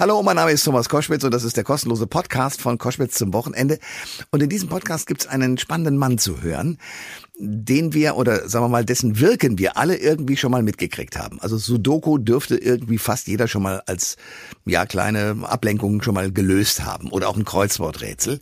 Hallo, 0.00 0.22
mein 0.22 0.36
Name 0.36 0.52
ist 0.52 0.62
Thomas 0.62 0.88
Koschwitz 0.88 1.24
und 1.24 1.34
das 1.34 1.42
ist 1.42 1.56
der 1.56 1.64
kostenlose 1.64 2.06
Podcast 2.06 2.60
von 2.60 2.78
Koschwitz 2.78 3.16
zum 3.16 3.32
Wochenende. 3.32 3.80
Und 4.30 4.40
in 4.40 4.48
diesem 4.48 4.68
Podcast 4.68 5.08
gibt 5.08 5.22
es 5.22 5.26
einen 5.26 5.58
spannenden 5.58 5.96
Mann 5.96 6.18
zu 6.18 6.40
hören, 6.40 6.78
den 7.40 7.94
wir 7.94 8.16
oder 8.16 8.48
sagen 8.48 8.64
wir 8.64 8.68
mal, 8.68 8.84
dessen 8.84 9.20
Wirken 9.20 9.58
wir 9.58 9.76
alle 9.76 9.96
irgendwie 9.96 10.36
schon 10.36 10.50
mal 10.50 10.64
mitgekriegt 10.64 11.16
haben. 11.16 11.40
Also 11.40 11.56
Sudoku 11.56 12.18
dürfte 12.18 12.56
irgendwie 12.56 12.98
fast 12.98 13.28
jeder 13.28 13.46
schon 13.46 13.62
mal 13.62 13.80
als 13.86 14.16
ja 14.64 14.86
kleine 14.86 15.36
Ablenkung 15.42 16.02
schon 16.02 16.14
mal 16.14 16.32
gelöst 16.32 16.84
haben 16.84 17.10
oder 17.10 17.28
auch 17.28 17.36
ein 17.36 17.44
Kreuzworträtsel. 17.44 18.40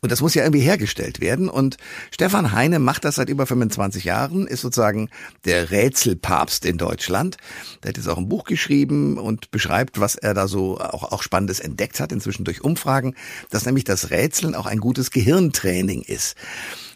Und 0.00 0.12
das 0.12 0.22
muss 0.22 0.34
ja 0.34 0.44
irgendwie 0.44 0.62
hergestellt 0.62 1.20
werden. 1.20 1.50
Und 1.50 1.76
Stefan 2.10 2.52
Heine 2.52 2.78
macht 2.78 3.04
das 3.04 3.16
seit 3.16 3.28
über 3.28 3.44
25 3.44 4.04
Jahren, 4.04 4.46
ist 4.46 4.62
sozusagen 4.62 5.10
der 5.44 5.70
Rätselpapst 5.70 6.64
in 6.64 6.78
Deutschland. 6.78 7.36
Der 7.82 7.90
hat 7.90 7.98
jetzt 7.98 8.08
auch 8.08 8.18
ein 8.18 8.30
Buch 8.30 8.44
geschrieben 8.44 9.18
und 9.18 9.50
beschreibt, 9.50 10.00
was 10.00 10.14
er 10.14 10.32
da 10.32 10.48
so 10.48 10.78
auch, 10.78 11.12
auch 11.12 11.22
Spannendes 11.22 11.60
entdeckt 11.60 12.00
hat, 12.00 12.12
inzwischen 12.12 12.44
durch 12.44 12.64
Umfragen, 12.64 13.14
dass 13.50 13.66
nämlich 13.66 13.84
das 13.84 14.08
Rätseln 14.10 14.54
auch 14.54 14.66
ein 14.66 14.80
gutes 14.80 15.10
Gehirntraining 15.10 16.00
ist. 16.00 16.34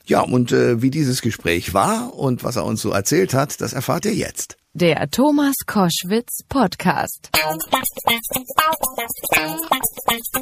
Ja, 0.05 0.21
und 0.21 0.53
äh, 0.53 0.83
wie 0.83 0.91
dieses 0.91 1.23
Gespräch 1.23 1.75
war 1.75 2.15
und 2.15 2.45
was 2.45 2.57
er 2.57 2.65
uns 2.65 2.83
so 2.83 2.91
erzählt 2.91 3.35
hat, 3.35 3.61
das 3.61 3.73
erfahrt 3.73 4.05
ihr 4.05 4.15
jetzt. 4.15 4.57
Der 4.75 5.11
Thomas 5.11 5.55
Koschwitz 5.67 6.41
Podcast. 6.49 7.29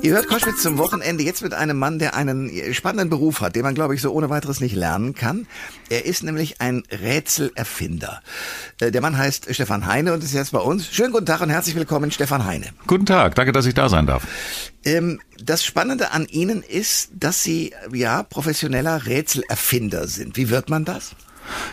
Ihr 0.02 0.12
hört 0.14 0.28
Koschwitz 0.28 0.62
zum 0.62 0.78
Wochenende 0.78 1.22
jetzt 1.22 1.42
mit 1.42 1.54
einem 1.54 1.78
Mann, 1.78 1.98
der 1.98 2.14
einen 2.14 2.50
spannenden 2.74 3.10
Beruf 3.10 3.40
hat, 3.40 3.56
den 3.56 3.62
man, 3.62 3.74
glaube 3.74 3.94
ich, 3.94 4.02
so 4.02 4.12
ohne 4.12 4.30
weiteres 4.30 4.60
nicht 4.60 4.74
lernen 4.74 5.14
kann. 5.14 5.46
Er 5.88 6.06
ist 6.06 6.22
nämlich 6.22 6.60
ein 6.60 6.82
Rätselerfinder. 6.90 8.22
Äh, 8.80 8.90
der 8.90 9.00
Mann 9.00 9.16
heißt 9.16 9.54
Stefan 9.54 9.86
Heine 9.86 10.12
und 10.12 10.24
ist 10.24 10.32
jetzt 10.32 10.52
bei 10.52 10.58
uns. 10.58 10.88
Schönen 10.92 11.12
guten 11.12 11.26
Tag 11.26 11.40
und 11.40 11.50
herzlich 11.50 11.76
willkommen, 11.76 12.10
Stefan 12.10 12.44
Heine. 12.44 12.66
Guten 12.86 13.06
Tag, 13.06 13.34
danke, 13.34 13.52
dass 13.52 13.66
ich 13.66 13.74
da 13.74 13.88
sein 13.88 14.06
darf. 14.06 14.26
Ähm, 14.84 15.20
das 15.42 15.64
Spannende 15.64 16.12
an 16.12 16.26
Ihnen 16.26 16.62
ist, 16.62 17.10
dass 17.14 17.42
Sie 17.42 17.72
ja 17.92 18.22
professioneller 18.22 19.06
Rätselerfinder 19.06 20.06
sind. 20.06 20.36
Wie 20.36 20.50
wird 20.50 20.70
man 20.70 20.84
das? 20.84 21.14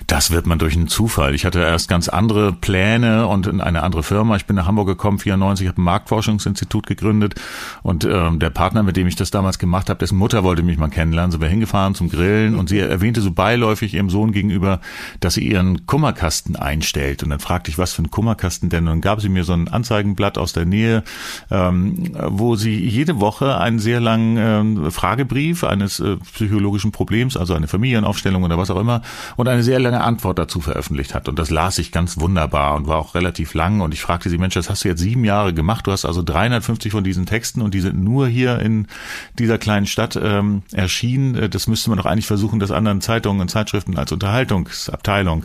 Das 0.08 0.32
wird 0.32 0.48
man 0.48 0.60
durch 0.60 0.76
einen 0.76 0.88
Zufall. 0.88 1.36
Ich 1.36 1.46
hatte 1.46 1.60
erst 1.60 1.90
ganz 1.90 2.10
andere 2.10 2.54
Pläne 2.54 3.28
und 3.28 3.48
in 3.48 3.62
eine 3.62 3.84
andere 3.84 4.04
Firma. 4.04 4.36
Ich 4.36 4.46
bin 4.46 4.56
nach 4.56 4.68
Hamburg 4.68 4.88
gekommen, 4.88 5.20
94, 5.20 5.68
habe 5.68 5.82
ein 5.82 5.84
Marktforschungsinstitut 5.84 6.88
gegründet 6.88 7.36
und 7.84 8.06
ähm, 8.06 8.40
der 8.40 8.50
Partner, 8.50 8.84
mit 8.84 8.98
dem 8.98 9.08
ich 9.08 9.16
das 9.16 9.32
damals 9.32 9.60
gemacht 9.60 9.90
habe, 9.90 10.00
dessen 10.00 10.18
Mutter 10.18 10.44
wollte 10.44 10.64
mich 10.64 10.78
mal 10.78 10.90
kennenlernen. 10.90 11.32
Sind 11.32 11.42
wir 11.42 11.50
hingefahren 11.50 11.96
zum 11.96 12.10
Grillen 12.10 12.56
und 12.56 12.70
sie 12.70 12.80
erwähnte 12.80 13.22
so 13.22 13.32
beiläufig 13.32 13.94
ihrem 13.94 14.10
Sohn 14.10 14.32
gegenüber, 14.32 14.80
dass 15.20 15.36
sie 15.36 15.48
ihren 15.48 15.86
Kummerkasten 15.86 16.56
einstellt. 16.56 17.24
Und 17.24 17.30
dann 17.30 17.40
fragte 17.40 17.72
ich, 17.72 17.78
was 17.78 17.94
für 17.94 18.04
ein 18.04 18.12
Kummerkasten 18.12 18.70
denn? 18.70 18.84
Und 18.86 18.90
dann 18.90 19.02
gab 19.02 19.22
sie 19.22 19.30
mir 19.30 19.44
so 19.44 19.54
ein 19.54 19.68
Anzeigenblatt 19.68 20.38
aus 20.38 20.54
der 20.54 20.66
Nähe, 20.66 21.04
ähm, 21.52 22.12
wo 22.28 22.56
sie 22.56 22.78
jede 22.78 23.20
Woche 23.20 23.58
einen 23.58 23.80
sehr 23.80 24.00
langen 24.00 24.38
ähm, 24.38 24.92
Fragebrief 24.92 25.64
eines 25.64 26.00
äh, 26.00 26.18
psychologischen 26.34 26.92
Problems, 26.92 27.38
also 27.38 27.54
eine 27.54 27.68
Familienaufstellung 27.68 28.44
oder 28.44 28.58
was 28.58 28.72
auch 28.72 28.80
immer, 28.80 29.02
und 29.36 29.48
eine 29.48 29.64
sehr 29.68 29.82
lange 29.82 30.00
Antwort 30.00 30.40
dazu 30.40 30.62
veröffentlicht 30.62 31.14
hat. 31.14 31.28
Und 31.28 31.38
das 31.38 31.50
las 31.50 31.78
ich 31.78 31.92
ganz 31.92 32.18
wunderbar 32.22 32.76
und 32.76 32.88
war 32.88 32.96
auch 32.96 33.16
relativ 33.16 33.54
lang. 33.54 33.82
Und 33.82 33.94
ich 33.94 34.00
fragte 34.02 34.30
sie, 34.30 34.38
Mensch, 34.38 34.54
das 34.54 34.70
hast 34.70 34.86
du 34.86 34.88
jetzt 34.88 35.02
sieben 35.02 35.26
Jahre 35.26 35.54
gemacht. 35.54 35.86
Du 35.86 35.92
hast 35.92 36.06
also 36.06 36.24
350 36.24 36.94
von 36.94 37.04
diesen 37.04 37.26
Texten 37.26 37.62
und 37.62 37.74
die 37.74 37.82
sind 37.82 38.02
nur 38.02 38.30
hier 38.30 38.60
in 38.60 38.88
dieser 39.38 39.58
kleinen 39.58 39.86
Stadt 39.86 40.18
ähm, 40.24 40.62
erschienen. 40.72 41.36
Äh, 41.36 41.50
das 41.50 41.68
müsste 41.68 41.90
man 41.90 41.98
doch 41.98 42.06
eigentlich 42.06 42.28
versuchen, 42.28 42.62
das 42.62 42.72
anderen 42.72 43.02
Zeitungen 43.02 43.42
und 43.42 43.50
Zeitschriften 43.50 43.98
als 43.98 44.14
Unterhaltungsabteilung, 44.14 45.44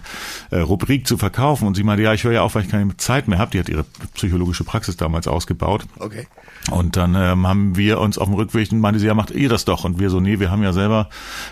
äh, 0.53 0.59
Rubrik 0.59 1.09
zu 1.09 1.19
verkaufen. 1.19 1.67
Und 1.67 1.75
sie 1.75 1.83
meinte, 1.83 2.05
ja, 2.05 2.15
ich 2.15 2.23
höre 2.23 2.33
ja 2.33 2.43
auf, 2.43 2.55
weil 2.55 2.63
ich 2.63 2.71
keine 2.71 2.97
Zeit 2.99 3.27
mehr 3.27 3.41
habe. 3.41 3.51
Die 3.51 3.59
hat 3.59 3.69
ihre 3.69 3.85
psychologische 4.15 4.63
Praxis 4.63 4.97
damals 4.97 5.27
ausgebaut. 5.27 5.85
Okay. 5.99 6.29
Und 6.71 6.97
dann 6.97 7.17
ähm, 7.17 7.47
haben 7.47 7.77
wir 7.77 7.99
uns 7.99 8.19
auf 8.19 8.29
dem 8.29 8.35
Rückweg, 8.35 8.71
meinte 8.71 9.01
sie, 9.01 9.09
ja, 9.09 9.15
macht 9.15 9.33
ihr 9.33 9.49
das 9.49 9.65
doch. 9.65 9.85
Und 9.85 9.99
wir 9.99 10.11
so, 10.11 10.21
nee, 10.21 10.39
wir 10.39 10.53
haben 10.53 10.63
ja 10.63 10.73
selber 10.73 11.09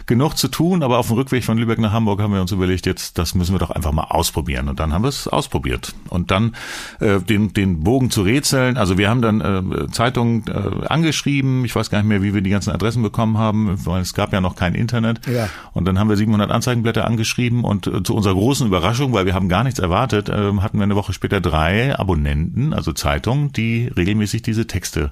genug 0.06 0.36
zu 0.38 0.46
tun, 0.46 0.84
aber 0.84 0.98
auf 0.98 1.08
dem 1.08 1.16
Rückweg 1.16 1.44
von 1.44 1.58
Lübeck 1.58 1.80
nach 1.80 1.92
Hamburg 1.92 2.20
haben 2.20 2.32
wir 2.32 2.40
uns 2.40 2.52
überlegt, 2.60 2.86
jetzt, 2.86 3.18
das 3.18 3.34
müssen 3.34 3.54
wir 3.54 3.58
doch 3.58 3.70
einfach 3.70 3.92
mal 3.92 4.04
ausprobieren. 4.04 4.68
Und 4.68 4.80
dann 4.80 4.92
haben 4.92 5.02
wir 5.02 5.08
es 5.08 5.26
ausprobiert. 5.26 5.94
Und 6.08 6.30
dann 6.30 6.54
äh, 7.00 7.20
den, 7.20 7.52
den 7.52 7.80
Bogen 7.80 8.10
zu 8.10 8.22
rätseln. 8.22 8.76
Also 8.76 8.98
wir 8.98 9.08
haben 9.08 9.22
dann 9.22 9.40
äh, 9.40 9.90
Zeitungen 9.90 10.44
äh, 10.46 10.86
angeschrieben. 10.86 11.64
Ich 11.64 11.74
weiß 11.74 11.90
gar 11.90 11.98
nicht 11.98 12.08
mehr, 12.08 12.22
wie 12.22 12.34
wir 12.34 12.42
die 12.42 12.50
ganzen 12.50 12.70
Adressen 12.70 13.02
bekommen 13.02 13.38
haben, 13.38 13.84
weil 13.84 14.02
es 14.02 14.14
gab 14.14 14.32
ja 14.32 14.40
noch 14.40 14.56
kein 14.56 14.74
Internet. 14.74 15.26
Ja. 15.26 15.48
Und 15.72 15.86
dann 15.86 15.98
haben 15.98 16.08
wir 16.08 16.16
700 16.16 16.50
Anzeigenblätter 16.50 17.06
angeschrieben 17.06 17.64
und 17.64 17.86
äh, 17.86 18.02
zu 18.02 18.14
unserer 18.14 18.34
großen 18.34 18.66
Überraschung, 18.66 19.12
weil 19.12 19.26
wir 19.26 19.34
haben 19.34 19.48
gar 19.48 19.64
nichts 19.64 19.78
erwartet, 19.78 20.28
äh, 20.28 20.52
hatten 20.58 20.78
wir 20.78 20.84
eine 20.84 20.96
Woche 20.96 21.12
später 21.12 21.40
drei 21.40 21.98
Abonnenten, 21.98 22.72
also 22.72 22.92
Zeitungen, 22.92 23.52
die 23.52 23.90
regelmäßig 23.96 24.42
diese 24.42 24.66
Texte 24.66 25.10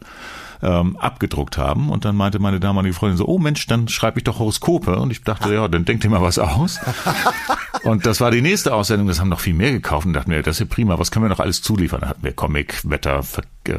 ähm, 0.62 0.96
abgedruckt 0.96 1.58
haben. 1.58 1.90
Und 1.90 2.04
dann 2.04 2.16
meinte 2.16 2.38
meine 2.38 2.60
damalige 2.60 2.94
Freundin 2.94 3.16
so, 3.16 3.26
oh 3.26 3.38
Mensch, 3.38 3.66
dann 3.66 3.88
schreibe 3.88 4.18
ich 4.18 4.24
doch 4.24 4.38
Horoskope. 4.38 4.96
Und 4.98 5.10
ich 5.10 5.22
dachte, 5.22 5.52
ja, 5.52 5.68
dann 5.68 5.84
denk 5.84 6.00
dir 6.00 6.10
mal 6.10 6.22
was 6.22 6.38
aus. 6.38 6.78
und 7.84 8.06
das 8.06 8.20
war 8.20 8.30
die 8.30 8.42
nächste 8.42 8.74
Aussendung. 8.74 9.08
Das 9.08 9.20
haben 9.20 9.28
noch 9.28 9.40
viel 9.40 9.54
mehr 9.54 9.72
gekauft 9.72 10.06
und 10.06 10.12
dachten 10.12 10.30
wir, 10.30 10.42
das 10.42 10.56
ist 10.56 10.60
ja 10.60 10.66
prima, 10.66 10.98
was 10.98 11.10
können 11.10 11.24
wir 11.24 11.30
noch 11.30 11.40
alles 11.40 11.62
zuliefern? 11.62 12.00
Da 12.00 12.08
hatten 12.08 12.22
wir 12.22 12.32
Comic, 12.32 12.88
Wetter, 12.88 13.22
äh, 13.66 13.74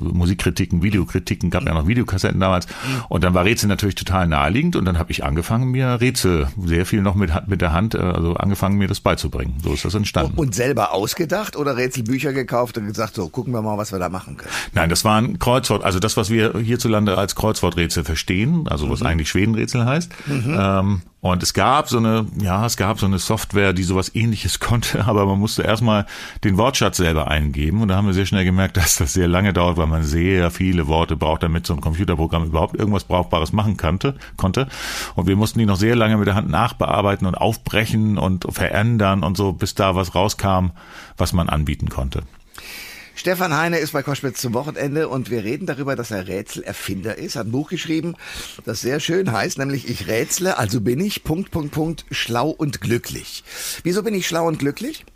Musikkritiken, 0.00 0.82
Videokritiken, 0.82 1.50
gab 1.50 1.64
ja 1.64 1.74
noch 1.74 1.86
Videokassetten 1.86 2.40
damals. 2.40 2.66
Und 3.08 3.24
dann 3.24 3.34
war 3.34 3.44
Rätsel 3.44 3.68
natürlich 3.68 3.94
total 3.94 4.26
naheliegend. 4.26 4.76
Und 4.76 4.84
dann 4.84 4.98
habe 4.98 5.10
ich 5.12 5.24
angefangen, 5.24 5.70
mir 5.70 6.00
Rätsel 6.00 6.48
sehr 6.64 6.86
viel 6.86 7.02
noch 7.02 7.14
mit, 7.14 7.30
mit 7.46 7.60
der 7.60 7.72
Hand, 7.72 7.94
äh, 7.94 7.98
also 7.98 8.34
angefangen, 8.34 8.78
mir 8.78 8.88
das 8.88 9.00
beizubringen. 9.00 9.54
So 9.62 9.72
ist 9.72 9.84
das 9.84 9.94
entstanden. 9.94 10.36
Und 10.36 10.54
selber 10.54 10.92
ausgedacht 10.92 11.56
oder 11.56 11.76
Rätselbücher 11.76 12.32
gekauft 12.32 12.78
und 12.78 12.86
gesagt, 12.86 13.14
so 13.14 13.28
gucken 13.28 13.52
wir 13.52 13.62
mal, 13.62 13.78
was 13.78 13.92
wir 13.92 13.98
da 13.98 14.08
machen 14.08 14.36
können? 14.36 14.52
Nein, 14.72 14.90
das 14.90 15.04
war 15.04 15.20
ein 15.20 15.38
Kreuzwort. 15.38 15.84
Also 15.84 15.98
das, 15.98 16.15
was 16.16 16.30
wir 16.30 16.58
hierzulande 16.58 17.18
als 17.18 17.34
Kreuzworträtsel 17.34 18.04
verstehen, 18.04 18.68
also 18.68 18.90
was 18.90 19.00
mhm. 19.00 19.06
eigentlich 19.06 19.28
Schwedenrätsel 19.28 19.84
heißt. 19.84 20.12
Mhm. 20.26 20.56
Ähm, 20.58 21.02
und 21.20 21.42
es 21.42 21.54
gab 21.54 21.88
so 21.88 21.98
eine, 21.98 22.26
ja, 22.40 22.64
es 22.64 22.76
gab 22.76 23.00
so 23.00 23.06
eine 23.06 23.18
Software, 23.18 23.72
die 23.72 23.82
sowas 23.82 24.14
ähnliches 24.14 24.60
konnte, 24.60 25.06
aber 25.06 25.26
man 25.26 25.38
musste 25.38 25.62
erstmal 25.62 26.06
den 26.44 26.56
Wortschatz 26.56 26.98
selber 26.98 27.28
eingeben. 27.28 27.82
Und 27.82 27.88
da 27.88 27.96
haben 27.96 28.06
wir 28.06 28.14
sehr 28.14 28.26
schnell 28.26 28.44
gemerkt, 28.44 28.76
dass 28.76 28.96
das 28.96 29.12
sehr 29.12 29.28
lange 29.28 29.52
dauert, 29.52 29.76
weil 29.76 29.88
man 29.88 30.04
sehr 30.04 30.50
viele 30.50 30.86
Worte 30.86 31.16
braucht, 31.16 31.42
damit 31.42 31.66
so 31.66 31.74
ein 31.74 31.80
Computerprogramm 31.80 32.44
überhaupt 32.44 32.76
irgendwas 32.76 33.04
Brauchbares 33.04 33.52
machen 33.52 33.76
konnte. 33.76 34.14
konnte. 34.36 34.68
Und 35.14 35.26
wir 35.26 35.36
mussten 35.36 35.58
die 35.58 35.66
noch 35.66 35.76
sehr 35.76 35.96
lange 35.96 36.16
mit 36.16 36.28
der 36.28 36.34
Hand 36.34 36.48
nachbearbeiten 36.48 37.26
und 37.26 37.34
aufbrechen 37.34 38.18
und 38.18 38.46
verändern 38.50 39.24
und 39.24 39.36
so, 39.36 39.52
bis 39.52 39.74
da 39.74 39.96
was 39.96 40.14
rauskam, 40.14 40.70
was 41.16 41.32
man 41.32 41.48
anbieten 41.48 41.88
konnte. 41.88 42.22
Stefan 43.16 43.56
Heine 43.56 43.78
ist 43.78 43.92
bei 43.92 44.02
Koschwitz 44.02 44.42
zum 44.42 44.52
Wochenende 44.52 45.08
und 45.08 45.30
wir 45.30 45.42
reden 45.42 45.64
darüber, 45.64 45.96
dass 45.96 46.10
er 46.10 46.28
Rätselerfinder 46.28 47.16
ist. 47.16 47.34
Hat 47.34 47.46
ein 47.46 47.50
Buch 47.50 47.70
geschrieben, 47.70 48.14
das 48.66 48.82
sehr 48.82 49.00
schön 49.00 49.32
heißt, 49.32 49.56
nämlich 49.56 49.88
Ich 49.88 50.06
rätsle, 50.06 50.58
also 50.58 50.82
bin 50.82 51.00
ich, 51.00 51.24
Punkt, 51.24 51.50
Punkt, 51.50 51.72
Punkt, 51.72 52.04
schlau 52.10 52.50
und 52.50 52.82
glücklich. 52.82 53.42
Wieso 53.82 54.02
bin 54.02 54.12
ich 54.12 54.28
schlau 54.28 54.46
und 54.46 54.58
glücklich? 54.58 55.06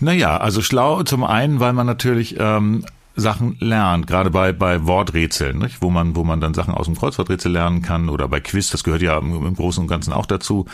Naja, 0.00 0.36
also 0.36 0.62
schlau 0.62 1.04
zum 1.04 1.22
einen, 1.22 1.60
weil 1.60 1.72
man 1.72 1.86
natürlich 1.86 2.36
ähm, 2.40 2.84
Sachen 3.16 3.56
lernt, 3.60 4.06
gerade 4.06 4.30
bei, 4.30 4.52
bei 4.52 4.86
Worträtseln, 4.86 5.58
nicht? 5.58 5.82
wo 5.82 5.90
man, 5.90 6.16
wo 6.16 6.24
man 6.24 6.40
dann 6.40 6.54
Sachen 6.54 6.74
aus 6.74 6.86
dem 6.86 6.96
Kreuzworträtsel 6.96 7.52
lernen 7.52 7.82
kann 7.82 8.08
oder 8.08 8.26
bei 8.28 8.40
Quiz, 8.40 8.70
das 8.70 8.82
gehört 8.82 9.02
ja 9.02 9.18
im, 9.18 9.54
Großen 9.54 9.82
und 9.82 9.88
Ganzen 9.88 10.12
auch 10.12 10.26
dazu. 10.26 10.66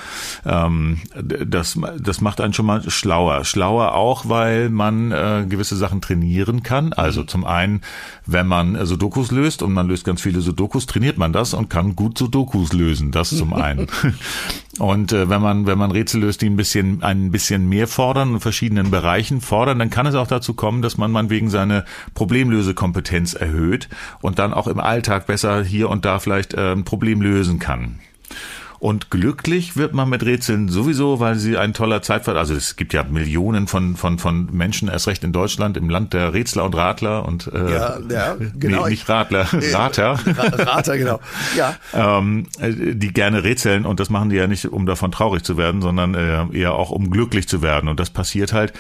Ähm, 0.47 0.99
das, 1.15 1.79
das 1.99 2.21
macht 2.21 2.41
einen 2.41 2.55
schon 2.55 2.67
mal 2.67 2.89
schlauer. 2.89 3.45
Schlauer 3.45 3.95
auch, 3.95 4.29
weil 4.29 4.71
man 4.71 5.13
äh, 5.13 5.45
gewisse 5.49 5.77
Sachen 5.77 6.01
trainieren 6.01 6.63
kann. 6.63 6.93
Also 6.93 7.25
zum 7.25 7.45
einen, 7.45 7.83
wenn 8.27 8.47
man 8.47 8.87
Sudokus 8.87 9.31
löst 9.31 9.63
und 9.63 9.73
man 9.73 9.89
löst 9.89 10.05
ganz 10.05 10.23
viele 10.23 10.41
Sudokus, 10.41 10.87
trainiert 10.87 11.19
man 11.19 11.33
das 11.33 11.53
und 11.53 11.69
kann 11.69 11.95
gut 11.95 12.17
Sudokus 12.17 12.73
lösen. 12.73 13.11
Das 13.11 13.31
zum 13.31 13.53
einen. 13.53 13.87
Und 14.79 15.13
äh, 15.13 15.29
wenn 15.29 15.43
man 15.43 15.67
wenn 15.67 15.79
man 15.79 15.91
Rätsel 15.91 16.21
löst, 16.21 16.43
die 16.43 16.47
ein 16.47 16.57
bisschen 16.57 17.03
ein 17.03 17.33
bisschen 17.33 17.69
mehr 17.69 17.89
fordern 17.89 18.35
in 18.35 18.41
verschiedenen 18.41 18.91
Bereichen 18.91 19.41
fordern, 19.41 19.81
dann 19.81 19.91
kann 19.91 20.07
es 20.07 20.15
auch 20.15 20.29
dazu 20.29 20.55
kommen, 20.55 20.81
dass 20.81 20.97
man 20.97 21.11
meinetwegen 21.11 21.51
seine 21.51 21.85
Problemlösekompetenz 22.15 23.35
erhöht 23.35 23.89
und 24.21 24.39
dann 24.39 24.55
auch 24.55 24.69
im 24.69 24.79
Alltag 24.79 25.27
besser 25.27 25.65
hier 25.65 25.91
und 25.91 26.05
da 26.05 26.21
vielleicht 26.21 26.55
äh, 26.55 26.73
ein 26.73 26.85
Problem 26.85 27.21
lösen 27.21 27.59
kann. 27.59 27.99
Und 28.81 29.11
glücklich 29.11 29.77
wird 29.77 29.93
man 29.93 30.09
mit 30.09 30.25
Rätseln 30.25 30.71
sowieso, 30.71 31.21
weil 31.21 31.35
sie 31.35 31.59
ein 31.59 31.75
toller 31.75 32.01
Zeitfahrt, 32.01 32.39
also 32.39 32.55
es 32.55 32.77
gibt 32.77 32.95
ja 32.95 33.05
Millionen 33.05 33.67
von, 33.67 33.95
von, 33.95 34.19
von 34.19 34.49
Menschen, 34.53 34.89
erst 34.89 35.07
recht 35.07 35.23
in 35.23 35.35
Deutschland, 35.35 35.77
im 35.77 35.91
Land 35.91 36.15
der 36.15 36.33
Rätsler 36.33 36.65
und 36.65 36.75
Radler 36.75 37.27
und 37.27 37.47
äh, 37.53 37.73
ja, 37.73 37.99
ja, 38.09 38.37
genau. 38.59 38.85
Nee, 38.85 38.91
nicht 38.93 39.07
Radler, 39.07 39.47
Rater. 39.73 40.19
Rater, 40.25 40.97
genau. 40.97 41.21
Ja. 41.59 41.77
ähm, 41.93 42.47
die 42.59 43.13
gerne 43.13 43.45
rätseln 43.45 43.85
und 43.85 44.01
das 44.01 44.09
machen 44.09 44.31
die 44.31 44.37
ja 44.37 44.47
nicht, 44.47 44.65
um 44.65 44.87
davon 44.87 45.13
traurig 45.13 45.43
zu 45.43 45.59
werden, 45.59 45.83
sondern 45.83 46.15
äh, 46.15 46.47
eher 46.59 46.73
auch 46.73 46.91
um 46.91 47.11
glücklich 47.11 47.47
zu 47.49 47.61
werden. 47.61 47.87
Und 47.87 48.01
das 48.01 48.09
passiert 48.09 48.55
halt 48.55 48.73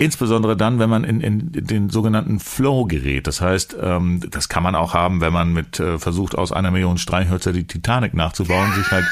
Insbesondere 0.00 0.56
dann, 0.56 0.78
wenn 0.78 0.88
man 0.88 1.02
in, 1.02 1.20
in 1.20 1.50
den 1.52 1.90
sogenannten 1.90 2.38
Flow 2.38 2.84
gerät. 2.84 3.26
Das 3.26 3.40
heißt, 3.40 3.76
ähm, 3.82 4.20
das 4.30 4.48
kann 4.48 4.62
man 4.62 4.76
auch 4.76 4.94
haben, 4.94 5.20
wenn 5.20 5.32
man 5.32 5.52
mit 5.52 5.80
äh, 5.80 5.98
versucht, 5.98 6.38
aus 6.38 6.52
einer 6.52 6.70
Million 6.70 6.98
Streichhölzer 6.98 7.52
die 7.52 7.66
Titanic 7.66 8.14
nachzubauen, 8.14 8.72
sich 8.74 8.88
halt 8.92 9.04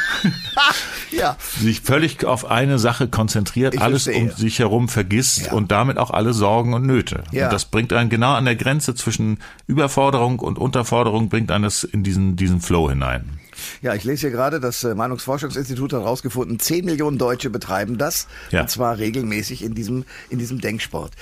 ja. 1.10 1.36
sich 1.40 1.80
völlig 1.80 2.24
auf 2.24 2.48
eine 2.48 2.78
Sache 2.78 3.08
konzentriert, 3.08 3.74
ich 3.74 3.80
alles 3.80 4.04
verstehe. 4.04 4.30
um 4.30 4.36
sich 4.36 4.60
herum 4.60 4.88
vergisst 4.88 5.46
ja. 5.46 5.52
und 5.54 5.72
damit 5.72 5.98
auch 5.98 6.12
alle 6.12 6.32
Sorgen 6.32 6.72
und 6.72 6.86
Nöte. 6.86 7.24
Ja. 7.32 7.46
Und 7.46 7.52
das 7.52 7.64
bringt 7.64 7.92
einen 7.92 8.08
genau 8.08 8.34
an 8.34 8.44
der 8.44 8.54
Grenze 8.54 8.94
zwischen 8.94 9.38
Überforderung 9.66 10.38
und 10.38 10.56
Unterforderung, 10.56 11.28
bringt 11.30 11.50
eines 11.50 11.82
in 11.82 12.04
diesen, 12.04 12.36
diesen 12.36 12.60
Flow 12.60 12.88
hinein. 12.88 13.40
Ja, 13.82 13.94
ich 13.94 14.04
lese 14.04 14.22
hier 14.22 14.30
gerade, 14.30 14.60
das 14.60 14.84
äh, 14.84 14.94
Meinungsforschungsinstitut 14.94 15.92
hat 15.92 16.00
herausgefunden, 16.00 16.58
10 16.58 16.84
Millionen 16.84 17.18
Deutsche 17.18 17.50
betreiben 17.50 17.98
das. 17.98 18.26
Ja. 18.50 18.62
Und 18.62 18.70
zwar 18.70 18.98
regelmäßig 18.98 19.62
in 19.62 19.74
diesem, 19.74 20.04
in 20.30 20.38
diesem 20.38 20.60
Denksport. 20.60 21.12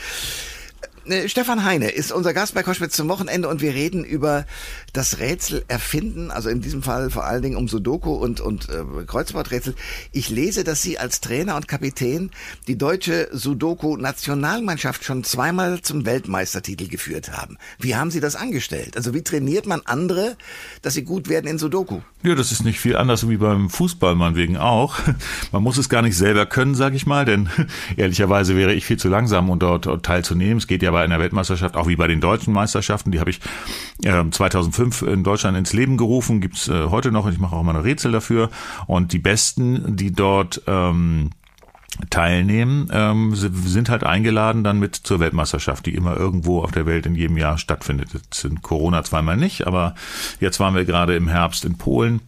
Äh, 1.06 1.28
Stefan 1.28 1.64
Heine 1.64 1.90
ist 1.90 2.12
unser 2.12 2.32
Gast 2.32 2.54
bei 2.54 2.62
Koschwitz 2.62 2.96
zum 2.96 3.08
Wochenende 3.08 3.48
und 3.48 3.60
wir 3.60 3.74
reden 3.74 4.04
über 4.04 4.46
das 4.92 5.18
Rätsel 5.18 5.64
erfinden, 5.68 6.30
also 6.30 6.48
in 6.48 6.60
diesem 6.60 6.82
Fall 6.82 7.10
vor 7.10 7.24
allen 7.24 7.42
Dingen 7.42 7.56
um 7.56 7.68
Sudoku 7.68 8.12
und, 8.12 8.40
und 8.40 8.68
äh, 8.68 9.04
Kreuzworträtsel. 9.06 9.74
Ich 10.12 10.30
lese, 10.30 10.64
dass 10.64 10.82
Sie 10.82 10.98
als 10.98 11.20
Trainer 11.20 11.56
und 11.56 11.68
Kapitän 11.68 12.30
die 12.68 12.78
deutsche 12.78 13.28
Sudoku-Nationalmannschaft 13.32 15.04
schon 15.04 15.24
zweimal 15.24 15.82
zum 15.82 16.06
Weltmeistertitel 16.06 16.88
geführt 16.88 17.32
haben. 17.32 17.58
Wie 17.78 17.96
haben 17.96 18.10
Sie 18.10 18.20
das 18.20 18.36
angestellt? 18.36 18.96
Also 18.96 19.12
wie 19.14 19.22
trainiert 19.22 19.66
man 19.66 19.82
andere, 19.84 20.36
dass 20.82 20.94
sie 20.94 21.04
gut 21.04 21.28
werden 21.28 21.46
in 21.46 21.58
Sudoku? 21.58 22.00
Ja, 22.22 22.34
das 22.34 22.52
ist 22.52 22.64
nicht 22.64 22.80
viel 22.80 22.96
anders 22.96 23.28
wie 23.28 23.36
beim 23.36 23.68
Fußball 23.68 24.14
meinetwegen 24.14 24.56
auch. 24.56 24.98
Man 25.52 25.62
muss 25.62 25.76
es 25.76 25.90
gar 25.90 26.00
nicht 26.00 26.16
selber 26.16 26.46
können, 26.46 26.74
sage 26.74 26.96
ich 26.96 27.06
mal, 27.06 27.26
denn 27.26 27.50
ehrlicherweise 27.96 28.56
wäre 28.56 28.72
ich 28.72 28.86
viel 28.86 28.96
zu 28.96 29.08
langsam, 29.08 29.50
um 29.50 29.58
dort 29.58 30.04
teilzunehmen. 30.04 30.56
Es 30.56 30.66
geht 30.66 30.82
ja 30.82 30.93
bei 30.94 31.02
einer 31.02 31.18
Weltmeisterschaft, 31.18 31.76
auch 31.76 31.88
wie 31.88 31.96
bei 31.96 32.06
den 32.06 32.20
deutschen 32.20 32.54
Meisterschaften, 32.54 33.10
die 33.10 33.18
habe 33.18 33.30
ich 33.30 33.40
äh, 34.04 34.22
2005 34.30 35.02
in 35.02 35.24
Deutschland 35.24 35.58
ins 35.58 35.72
Leben 35.72 35.96
gerufen, 35.96 36.40
gibt's 36.40 36.68
äh, 36.68 36.86
heute 36.88 37.10
noch 37.10 37.26
und 37.26 37.32
ich 37.32 37.40
mache 37.40 37.56
auch 37.56 37.64
mal 37.64 37.74
ein 37.74 37.82
Rätsel 37.82 38.12
dafür. 38.12 38.48
Und 38.86 39.12
die 39.12 39.18
Besten, 39.18 39.96
die 39.96 40.12
dort 40.12 40.62
ähm, 40.68 41.30
teilnehmen, 42.10 42.88
ähm, 42.92 43.34
sind 43.34 43.88
halt 43.88 44.04
eingeladen 44.04 44.62
dann 44.62 44.78
mit 44.78 44.94
zur 44.94 45.18
Weltmeisterschaft, 45.18 45.84
die 45.86 45.94
immer 45.96 46.16
irgendwo 46.16 46.62
auf 46.62 46.70
der 46.70 46.86
Welt 46.86 47.06
in 47.06 47.16
jedem 47.16 47.38
Jahr 47.38 47.58
stattfindet. 47.58 48.10
Jetzt 48.14 48.34
sind 48.34 48.62
Corona 48.62 49.02
zweimal 49.02 49.36
nicht, 49.36 49.66
aber 49.66 49.96
jetzt 50.38 50.60
waren 50.60 50.76
wir 50.76 50.84
gerade 50.84 51.16
im 51.16 51.26
Herbst 51.26 51.64
in 51.64 51.76
Polen 51.76 52.20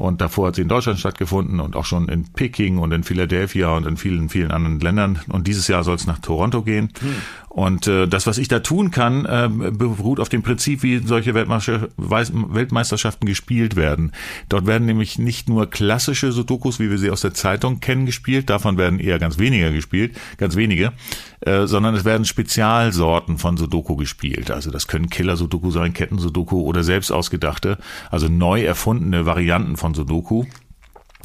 und 0.00 0.22
davor 0.22 0.48
hat 0.48 0.54
sie 0.54 0.62
in 0.62 0.68
Deutschland 0.68 0.98
stattgefunden 0.98 1.60
und 1.60 1.76
auch 1.76 1.84
schon 1.84 2.08
in 2.08 2.24
Peking 2.32 2.78
und 2.78 2.90
in 2.92 3.04
Philadelphia 3.04 3.68
und 3.76 3.86
in 3.86 3.98
vielen, 3.98 4.30
vielen 4.30 4.50
anderen 4.50 4.80
Ländern. 4.80 5.20
Und 5.28 5.46
dieses 5.46 5.68
Jahr 5.68 5.84
soll 5.84 5.96
es 5.96 6.06
nach 6.06 6.20
Toronto 6.20 6.62
gehen. 6.62 6.88
Hm. 7.00 7.16
Und 7.50 7.88
äh, 7.88 8.06
das, 8.06 8.28
was 8.28 8.38
ich 8.38 8.46
da 8.46 8.60
tun 8.60 8.92
kann, 8.92 9.26
äh, 9.26 9.48
beruht 9.50 10.20
auf 10.20 10.28
dem 10.28 10.44
Prinzip, 10.44 10.84
wie 10.84 10.98
solche 10.98 11.34
Weltmeisterschaften 11.34 13.26
gespielt 13.26 13.74
werden. 13.74 14.12
Dort 14.48 14.68
werden 14.68 14.86
nämlich 14.86 15.18
nicht 15.18 15.48
nur 15.48 15.68
klassische 15.68 16.30
Sudokus, 16.30 16.78
wie 16.78 16.90
wir 16.90 16.98
sie 16.98 17.10
aus 17.10 17.22
der 17.22 17.34
Zeitung 17.34 17.80
kennen, 17.80 18.06
gespielt. 18.06 18.50
Davon 18.50 18.78
werden 18.78 19.00
eher 19.00 19.18
ganz 19.18 19.38
weniger 19.38 19.72
gespielt, 19.72 20.16
ganz 20.36 20.54
wenige, 20.54 20.92
äh, 21.40 21.66
sondern 21.66 21.96
es 21.96 22.04
werden 22.04 22.24
Spezialsorten 22.24 23.36
von 23.36 23.56
Sudoku 23.56 23.96
gespielt. 23.96 24.52
Also 24.52 24.70
das 24.70 24.86
können 24.86 25.10
Killer-Sudoku 25.10 25.72
sein, 25.72 25.92
Ketten-Sudoku 25.92 26.60
oder 26.60 26.84
selbst 26.84 27.10
ausgedachte, 27.10 27.78
also 28.12 28.28
neu 28.28 28.62
erfundene 28.62 29.26
Varianten 29.26 29.76
von 29.76 29.92
Sudoku. 29.92 30.44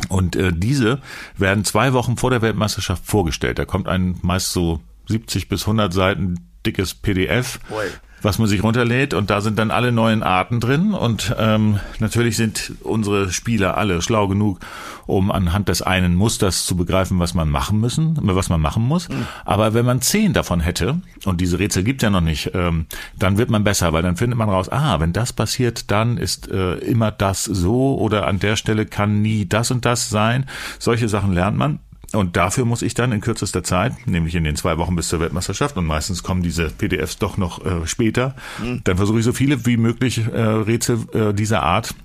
Und 0.10 0.36
äh, 0.36 0.52
diese 0.52 1.02
werden 1.38 1.64
zwei 1.66 1.94
Wochen 1.94 2.18
vor 2.18 2.32
der 2.32 2.42
Weltmeisterschaft 2.42 3.06
vorgestellt. 3.06 3.60
Da 3.60 3.66
kommt 3.66 3.88
ein 3.88 4.18
meist 4.24 4.52
so 4.52 4.82
70 5.08 5.50
bis 5.50 5.62
100 5.62 5.94
Seiten 5.94 6.36
dickes 6.66 6.94
PDF. 6.94 7.60
Boy 7.70 7.88
was 8.26 8.40
man 8.40 8.48
sich 8.48 8.64
runterlädt 8.64 9.14
und 9.14 9.30
da 9.30 9.40
sind 9.40 9.58
dann 9.58 9.72
alle 9.72 9.92
neuen 9.92 10.24
Arten 10.24 10.60
drin 10.60 10.94
und 10.94 11.34
ähm, 11.38 11.80
natürlich 12.00 12.36
sind 12.36 12.74
unsere 12.82 13.32
Spieler 13.32 13.78
alle 13.78 14.02
schlau 14.02 14.28
genug, 14.28 14.60
um 15.06 15.32
anhand 15.32 15.70
des 15.70 15.84
einen 15.84 16.16
Musters 16.16 16.66
zu 16.66 16.76
begreifen, 16.76 17.20
was 17.20 17.36
man 17.36 17.50
machen 17.50 17.80
müssen, 17.80 18.18
was 18.22 18.50
man 18.50 18.60
machen 18.60 18.84
muss. 18.84 19.08
Mhm. 19.08 19.28
Aber 19.46 19.74
wenn 19.74 19.86
man 19.86 20.02
zehn 20.02 20.34
davon 20.34 20.60
hätte 20.60 21.00
und 21.24 21.40
diese 21.40 21.60
Rätsel 21.60 21.84
gibt 21.84 22.02
ja 22.02 22.10
noch 22.10 22.22
nicht, 22.22 22.52
ähm, 22.56 22.88
dann 23.18 23.38
wird 23.38 23.52
man 23.52 23.64
besser, 23.64 23.94
weil 23.94 24.02
dann 24.02 24.18
findet 24.18 24.38
man 24.38 24.50
raus, 24.50 24.70
ah, 24.70 25.00
wenn 25.00 25.14
das 25.14 25.32
passiert, 25.32 25.92
dann 25.92 26.18
ist 26.18 26.50
äh, 26.50 26.76
immer 26.78 27.12
das 27.12 27.44
so 27.44 27.98
oder 28.00 28.28
an 28.28 28.40
der 28.40 28.56
Stelle 28.56 28.88
kann 28.88 29.22
nie 29.22 29.48
das 29.48 29.70
und 29.70 29.86
das 29.86 30.10
sein. 30.10 30.48
Solche 30.80 31.08
Sachen 31.08 31.32
lernt 31.32 31.58
man. 31.58 31.80
Und 32.16 32.36
dafür 32.36 32.66
muss 32.66 32.82
ich 32.82 32.94
dann 32.94 33.12
in 33.12 33.22
kürzester 33.22 33.64
Zeit, 33.64 34.08
nämlich 34.08 34.36
in 34.36 34.44
den 34.44 34.56
zwei 34.56 34.78
Wochen 34.78 34.96
bis 34.96 35.08
zur 35.08 35.20
Weltmeisterschaft, 35.20 35.78
und 35.78 35.86
meistens 35.86 36.24
kommen 36.24 36.42
diese 36.42 36.70
PDFs 36.70 37.18
doch 37.18 37.38
noch 37.38 37.66
äh, 37.66 37.86
später, 37.86 38.36
mhm. 38.62 38.82
dann 38.84 38.98
versuche 38.98 39.20
ich 39.20 39.26
so 39.26 39.34
viele 39.34 39.66
wie 39.66 39.78
möglich 39.78 40.22
äh, 40.26 40.42
Rätsel 40.42 41.00
äh, 41.14 41.34
dieser 41.34 41.64
Art 41.64 41.96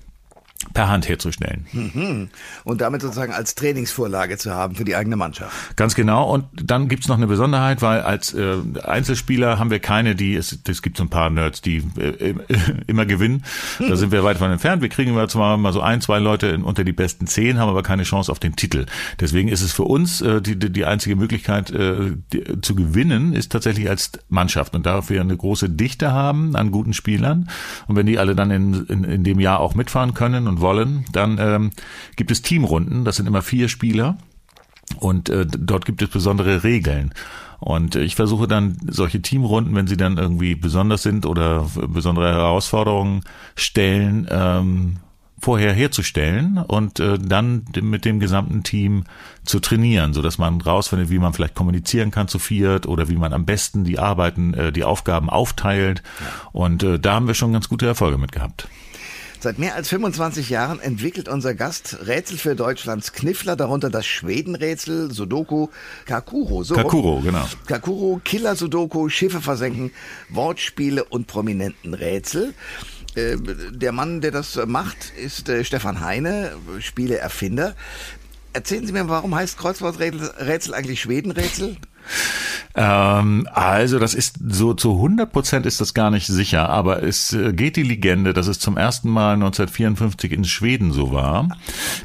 per 0.75 0.89
Hand 0.89 1.09
herzustellen. 1.09 1.67
Mhm. 1.73 2.29
Und 2.65 2.81
damit 2.83 3.01
sozusagen 3.01 3.33
als 3.33 3.55
Trainingsvorlage 3.55 4.37
zu 4.37 4.55
haben 4.55 4.75
für 4.75 4.85
die 4.85 4.95
eigene 4.95 5.17
Mannschaft. 5.17 5.77
Ganz 5.77 5.95
genau. 5.95 6.31
Und 6.31 6.45
dann 6.53 6.89
gibt's 6.89 7.09
noch 7.09 7.17
eine 7.17 7.27
Besonderheit, 7.27 7.81
weil 7.81 8.03
als 8.03 8.35
äh, 8.35 8.57
Einzelspieler 8.83 9.59
haben 9.59 9.71
wir 9.71 9.79
keine, 9.79 10.15
die, 10.15 10.35
es, 10.35 10.59
es 10.69 10.83
gibt 10.83 10.99
so 10.99 11.05
ein 11.05 11.09
paar 11.09 11.31
Nerds, 11.31 11.63
die 11.63 11.83
äh, 11.99 12.35
immer 12.87 13.07
gewinnen. 13.07 13.43
Da 13.79 13.97
sind 13.97 14.13
wir 14.13 14.23
weit 14.23 14.37
von 14.37 14.51
entfernt. 14.51 14.83
Wir 14.83 14.91
kriegen 14.91 15.17
zwar 15.29 15.57
mal 15.57 15.73
so 15.73 15.81
ein, 15.81 16.03
zwei 16.03 16.19
Leute 16.19 16.49
in, 16.49 16.63
unter 16.63 16.85
die 16.85 16.93
besten 16.93 17.27
zehn, 17.27 17.59
haben 17.59 17.71
aber 17.71 17.83
keine 17.83 18.03
Chance 18.03 18.31
auf 18.31 18.39
den 18.39 18.55
Titel. 18.55 18.85
Deswegen 19.19 19.49
ist 19.49 19.63
es 19.63 19.73
für 19.73 19.85
uns 19.85 20.21
äh, 20.21 20.43
die, 20.43 20.59
die 20.59 20.85
einzige 20.85 21.17
Möglichkeit 21.17 21.71
äh, 21.71 22.13
die, 22.33 22.61
zu 22.61 22.75
gewinnen, 22.75 23.33
ist 23.33 23.51
tatsächlich 23.51 23.89
als 23.89 24.13
Mannschaft. 24.29 24.75
Und 24.75 24.85
da 24.85 25.09
wir 25.09 25.23
eine 25.23 25.37
große 25.37 25.71
Dichte 25.71 26.13
haben 26.13 26.55
an 26.55 26.71
guten 26.71 26.93
Spielern 26.93 27.49
und 27.89 27.97
wenn 27.97 28.07
die 28.07 28.19
alle 28.19 28.35
dann 28.35 28.51
in, 28.51 28.87
in, 28.87 29.05
in 29.05 29.25
dem 29.25 29.41
Jahr 29.41 29.61
auch 29.61 29.75
mitfahren 29.75 30.13
können 30.13 30.50
und 30.51 30.61
wollen, 30.61 31.05
dann 31.13 31.39
ähm, 31.39 31.71
gibt 32.17 32.31
es 32.31 32.43
Teamrunden. 32.43 33.05
Das 33.05 33.17
sind 33.17 33.27
immer 33.27 33.43
vier 33.43 33.69
Spieler 33.69 34.19
und 34.99 35.29
äh, 35.29 35.47
dort 35.47 35.87
gibt 35.87 36.03
es 36.03 36.11
besondere 36.11 36.65
Regeln. 36.65 37.15
Und 37.61 37.95
ich 37.95 38.17
versuche 38.17 38.49
dann 38.49 38.77
solche 38.89 39.21
Teamrunden, 39.21 39.75
wenn 39.75 39.87
sie 39.87 39.99
dann 39.99 40.17
irgendwie 40.17 40.55
besonders 40.55 41.03
sind 41.03 41.27
oder 41.27 41.67
besondere 41.89 42.33
Herausforderungen 42.33 43.21
stellen, 43.55 44.27
ähm, 44.31 44.97
vorher 45.43 45.73
herzustellen 45.73 46.59
und 46.59 47.01
äh, 47.01 47.19
dann 47.19 47.65
mit 47.81 48.05
dem 48.05 48.21
gesamten 48.21 48.63
Team 48.63 49.05
zu 49.45 49.59
trainieren, 49.59 50.13
so 50.13 50.21
dass 50.21 50.39
man 50.39 50.61
rausfindet, 50.61 51.11
wie 51.11 51.19
man 51.19 51.33
vielleicht 51.33 51.55
kommunizieren 51.55 52.11
kann 52.11 52.29
zu 52.29 52.39
viert 52.39 52.87
oder 52.87 53.09
wie 53.09 53.17
man 53.17 53.33
am 53.33 53.47
besten 53.47 53.85
die 53.85 53.99
Arbeiten, 53.99 54.55
äh, 54.55 54.73
die 54.73 54.85
Aufgaben 54.85 55.31
aufteilt. 55.31 56.03
Und 56.53 56.83
äh, 56.83 56.99
da 56.99 57.15
haben 57.15 57.27
wir 57.27 57.35
schon 57.35 57.53
ganz 57.53 57.69
gute 57.69 57.87
Erfolge 57.87 58.19
mit 58.19 58.33
gehabt. 58.33 58.69
Seit 59.43 59.59
mehr 59.59 59.75
als 59.75 59.89
25 59.89 60.51
Jahren 60.51 60.81
entwickelt 60.81 61.27
unser 61.27 61.55
Gast 61.55 62.07
Rätsel 62.07 62.37
für 62.37 62.55
Deutschlands 62.55 63.15
Kniffler, 63.15 63.57
darunter 63.57 63.89
das 63.89 64.05
Schwedenrätsel, 64.05 65.11
Sudoku, 65.11 65.69
Kakuro. 66.05 66.63
So 66.63 66.75
Kakuro, 66.75 67.21
genau. 67.21 67.49
Kakuro, 67.67 68.21
Killer 68.23 68.55
Sudoku, 68.55 69.09
Schiffe 69.09 69.41
versenken, 69.41 69.93
Wortspiele 70.29 71.05
und 71.05 71.27
prominenten 71.27 71.95
Rätsel. 71.95 72.53
Äh, 73.15 73.39
der 73.71 73.93
Mann, 73.93 74.21
der 74.21 74.31
das 74.31 74.61
macht, 74.67 75.11
ist 75.17 75.49
äh, 75.49 75.65
Stefan 75.65 76.01
Heine, 76.01 76.53
Spieleerfinder. 76.81 77.75
Erzählen 78.53 78.87
Sie 78.87 78.93
mir, 78.93 79.09
warum 79.09 79.35
heißt 79.35 79.57
Kreuzworträtsel 79.57 80.75
eigentlich 80.75 81.01
Schwedenrätsel? 81.01 81.79
Ähm, 82.75 83.49
also 83.53 83.99
das 83.99 84.15
ist 84.15 84.39
so 84.47 84.75
zu 84.75 84.93
100 84.93 85.33
Prozent 85.33 85.67
ist 85.67 85.81
das 85.81 85.93
gar 85.93 86.11
nicht 86.11 86.27
sicher, 86.27 86.69
aber 86.69 87.03
es 87.03 87.33
äh, 87.33 87.53
geht 87.53 87.77
die 87.77 87.83
Legende, 87.83 88.33
dass 88.33 88.47
es 88.47 88.61
zum 88.61 88.77
ersten 88.77 89.11
Mal 89.11 89.35
1954 89.35 90.31
in 90.33 90.45
Schweden 90.45 90.93
so 90.93 91.13
war, 91.13 91.49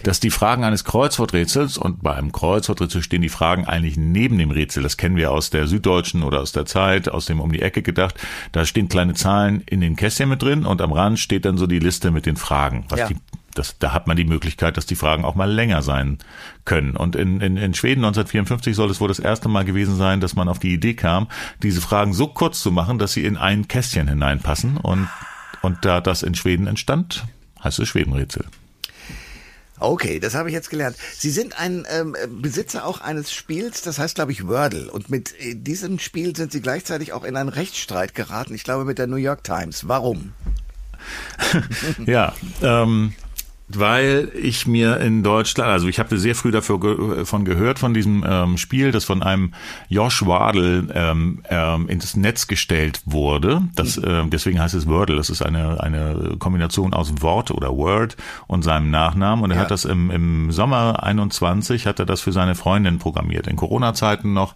dass 0.04 0.20
die 0.20 0.32
Fragen 0.32 0.64
eines 0.64 0.84
Kreuzworträtsels 0.84 1.78
und 1.78 2.02
bei 2.02 2.16
einem 2.16 2.32
Kreuzworträtsel 2.32 3.04
stehen 3.04 3.22
die 3.22 3.30
Fragen 3.30 3.66
eigentlich 3.66 3.96
neben 3.96 4.38
dem 4.40 4.50
Rätsel. 4.50 4.82
Das 4.82 4.98
kennen 4.98 5.18
wir 5.18 5.32
aus 5.32 5.52
der 5.52 5.68
Süddeutschen 5.68 6.24
oder 6.24 6.42
aus 6.42 6.52
der 6.52 6.66
Zeit, 6.66 7.10
aus 7.10 7.26
dem 7.26 7.40
um 7.40 7.52
die 7.52 7.62
Ecke 7.62 7.84
gedacht. 7.84 8.16
Da 8.52 8.66
stehen 8.66 8.90
kleine 8.90 9.14
Zahlen 9.14 9.62
in 9.68 9.82
den 9.82 9.96
Kästchen 9.96 10.30
mit 10.30 10.42
drin 10.42 10.66
und 10.66 10.82
am 10.82 10.92
Rand 10.92 11.20
steht 11.20 11.46
dann 11.46 11.58
so 11.58 11.68
die 11.68 11.80
Liste 11.80 12.10
mit 12.10 12.26
den 12.26 12.38
Fragen, 12.38 12.86
was 12.90 13.02
ja. 13.02 13.08
die 13.08 13.18
das, 13.58 13.78
da 13.80 13.94
hat 13.94 14.08
man 14.08 14.18
die 14.18 14.26
Möglichkeit, 14.26 14.78
dass 14.78 14.86
die 14.86 14.96
Fragen 14.96 15.26
auch 15.26 15.36
mal 15.36 15.52
länger 15.52 15.82
sein 15.82 16.20
können. 16.66 16.96
Und 16.96 17.16
in, 17.16 17.42
in, 17.42 17.58
in 17.58 17.74
Schweden 17.74 18.04
1954 18.06 18.76
soll 18.76 18.92
es 18.92 19.00
wohl 19.00 19.08
das 19.08 19.20
erste 19.20 19.50
Mal 19.50 19.66
gewesen 19.66 19.96
sein, 19.96 20.22
dass 20.22 20.36
man 20.36 20.48
auf 20.50 20.60
die 20.60 20.74
Idee 20.74 20.94
kam, 20.94 21.28
diese 21.64 21.82
Fragen 21.82 22.14
so 22.14 22.28
kurz 22.28 22.62
zu 22.62 22.72
machen, 22.72 23.00
dass 23.00 23.14
sie 23.14 23.26
in 23.26 23.38
ein 23.38 23.68
Kästchen 23.68 24.08
hineinpassen. 24.08 24.78
Und, 24.78 25.10
und 25.62 25.84
da 25.86 26.02
das 26.02 26.22
in 26.22 26.36
Schweden 26.36 26.68
entstand, 26.68 27.26
heißt 27.64 27.80
es 27.80 27.88
Schwedenrätsel. 27.88 28.46
Okay, 29.78 30.20
das 30.20 30.36
habe 30.36 30.50
ich 30.50 30.54
jetzt 30.54 30.70
gelernt. 30.70 30.96
Sie 31.18 31.30
sind 31.30 31.60
ein 31.60 31.86
ähm, 31.90 32.16
Besitzer 32.30 32.86
auch 32.86 33.02
eines 33.02 33.34
Spiels, 33.34 33.82
das 33.82 34.00
heißt, 34.00 34.16
glaube 34.16 34.32
ich, 34.32 34.48
Wordle. 34.48 34.90
Und 34.90 35.10
mit 35.10 35.38
äh, 35.40 35.54
diesem 35.56 36.00
Spiel 36.00 36.36
sind 36.36 36.54
Sie 36.54 36.62
gleichzeitig 36.62 37.12
auch 37.12 37.26
in 37.26 37.36
einen 37.36 37.50
Rechtsstreit 37.50 38.16
geraten, 38.16 38.56
ich 38.56 38.64
glaube, 38.64 38.86
mit 38.86 39.00
der 39.00 39.08
New 39.08 39.18
York 39.18 39.44
Times. 39.44 39.88
Warum? 39.88 40.32
ja, 42.06 42.34
ähm, 42.62 43.14
weil 43.68 44.32
ich 44.40 44.68
mir 44.68 45.00
in 45.00 45.24
Deutschland, 45.24 45.70
also 45.70 45.88
ich 45.88 45.98
habe 45.98 46.18
sehr 46.20 46.36
früh 46.36 46.52
davon 46.52 47.46
gehört, 47.46 47.80
von 47.80 47.96
diesem 47.96 48.24
ähm, 48.28 48.58
Spiel, 48.58 48.92
das 48.92 49.06
von 49.06 49.24
einem 49.24 49.54
Josh 49.90 50.24
Wardle 50.26 50.88
ähm, 50.94 51.42
ähm, 51.50 51.90
ins 51.90 52.16
Netz 52.16 52.46
gestellt 52.46 53.02
wurde. 53.06 53.64
Das, 53.76 53.98
äh, 53.98 54.24
deswegen 54.28 54.60
heißt 54.60 54.76
es 54.76 54.88
Wordle. 54.88 55.16
Das 55.16 55.32
ist 55.32 55.42
eine, 55.42 55.82
eine 55.82 56.36
Kombination 56.38 56.94
aus 56.94 57.22
Wort 57.22 57.50
oder 57.50 57.76
Word 57.76 58.18
und 58.46 58.64
seinem 58.64 58.92
Nachnamen. 58.92 59.44
Und 59.44 59.50
er 59.50 59.58
ja. 59.58 59.64
hat 59.64 59.72
das 59.72 59.86
im, 59.86 60.12
im 60.12 60.52
Sommer 60.52 61.02
21, 61.02 61.88
hat 61.88 62.00
er 62.00 62.06
das 62.06 62.22
für 62.22 62.32
seine 62.32 62.54
Freundin 62.54 63.00
programmiert, 63.00 63.48
in 63.48 63.56
Corona-Zeiten 63.56 64.32
noch. 64.32 64.54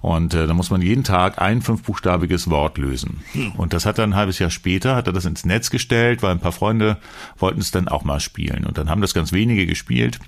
Und 0.00 0.34
äh, 0.34 0.48
da 0.48 0.54
muss 0.54 0.70
man 0.70 0.82
jeden 0.82 1.04
Tag 1.04 1.40
ein 1.40 1.62
fünfbuchstabiges 1.62 2.50
Wort 2.50 2.76
lösen. 2.76 3.20
Hm. 3.32 3.52
Und 3.52 3.72
das 3.72 3.86
hat 3.86 3.98
er 3.98 4.04
ein 4.04 4.16
halbes 4.16 4.40
Jahr 4.40 4.50
später, 4.50 4.96
hat 4.96 5.06
er 5.06 5.12
das 5.12 5.26
ins 5.26 5.44
Netz 5.44 5.70
gestellt, 5.70 6.24
weil 6.24 6.32
ein 6.32 6.40
paar 6.40 6.52
Freunde 6.52 6.96
wollten 7.38 7.60
es 7.60 7.70
dann 7.70 7.86
auch 7.86 8.02
mal 8.02 8.18
spielen 8.18 8.47
spielen. 8.48 8.64
Und 8.64 8.78
dann 8.78 8.90
haben 8.90 9.00
das 9.00 9.14
ganz 9.14 9.32
wenige 9.32 9.66
gespielt. 9.66 10.18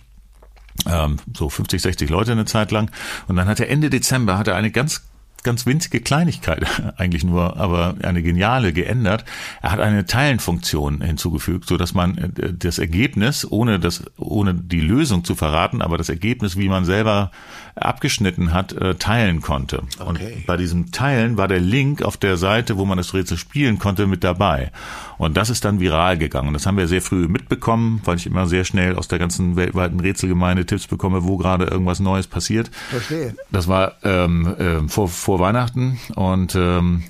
Ähm, 0.86 1.18
so 1.36 1.48
50, 1.48 1.82
60 1.82 2.10
Leute 2.10 2.32
eine 2.32 2.44
Zeit 2.44 2.70
lang. 2.70 2.90
Und 3.28 3.36
dann 3.36 3.48
hat 3.48 3.60
er 3.60 3.68
Ende 3.68 3.90
Dezember 3.90 4.38
hat 4.38 4.48
er 4.48 4.56
eine 4.56 4.70
ganz 4.70 5.02
ganz 5.42 5.64
winzige 5.64 6.00
Kleinigkeit 6.00 6.66
eigentlich 6.98 7.24
nur, 7.24 7.56
aber 7.56 7.94
eine 8.02 8.22
geniale 8.22 8.74
geändert. 8.74 9.24
Er 9.62 9.72
hat 9.72 9.80
eine 9.80 10.04
Teilenfunktion 10.04 11.00
hinzugefügt, 11.00 11.66
so 11.66 11.78
dass 11.78 11.94
man 11.94 12.18
äh, 12.18 12.52
das 12.52 12.78
Ergebnis, 12.78 13.50
ohne 13.50 13.78
das, 13.78 14.04
ohne 14.18 14.54
die 14.54 14.80
Lösung 14.80 15.24
zu 15.24 15.34
verraten, 15.34 15.80
aber 15.80 15.96
das 15.96 16.10
Ergebnis, 16.10 16.56
wie 16.58 16.68
man 16.68 16.84
selber 16.84 17.30
abgeschnitten 17.74 18.52
hat, 18.52 18.72
äh, 18.74 18.96
teilen 18.96 19.40
konnte. 19.40 19.82
Okay. 19.98 20.34
Und 20.36 20.46
bei 20.46 20.56
diesem 20.56 20.92
Teilen 20.92 21.38
war 21.38 21.48
der 21.48 21.60
Link 21.60 22.02
auf 22.02 22.16
der 22.16 22.36
Seite, 22.36 22.76
wo 22.76 22.84
man 22.84 22.98
das 22.98 23.14
Rätsel 23.14 23.38
spielen 23.38 23.78
konnte, 23.78 24.06
mit 24.06 24.24
dabei. 24.24 24.72
Und 25.20 25.36
das 25.36 25.50
ist 25.50 25.66
dann 25.66 25.80
viral 25.80 26.16
gegangen. 26.16 26.54
Das 26.54 26.64
haben 26.64 26.78
wir 26.78 26.88
sehr 26.88 27.02
früh 27.02 27.28
mitbekommen, 27.28 28.00
weil 28.06 28.16
ich 28.16 28.24
immer 28.24 28.46
sehr 28.46 28.64
schnell 28.64 28.96
aus 28.96 29.06
der 29.06 29.18
ganzen 29.18 29.54
weltweiten 29.54 30.00
Rätselgemeinde 30.00 30.64
Tipps 30.64 30.86
bekomme, 30.86 31.24
wo 31.24 31.36
gerade 31.36 31.66
irgendwas 31.66 32.00
Neues 32.00 32.26
passiert. 32.26 32.70
Verstehe. 32.88 33.34
Das 33.52 33.68
war 33.68 33.96
ähm, 34.02 34.46
äh, 34.58 34.88
vor, 34.88 35.08
vor 35.08 35.38
Weihnachten 35.38 36.00
und 36.14 36.54
ähm, 36.54 37.02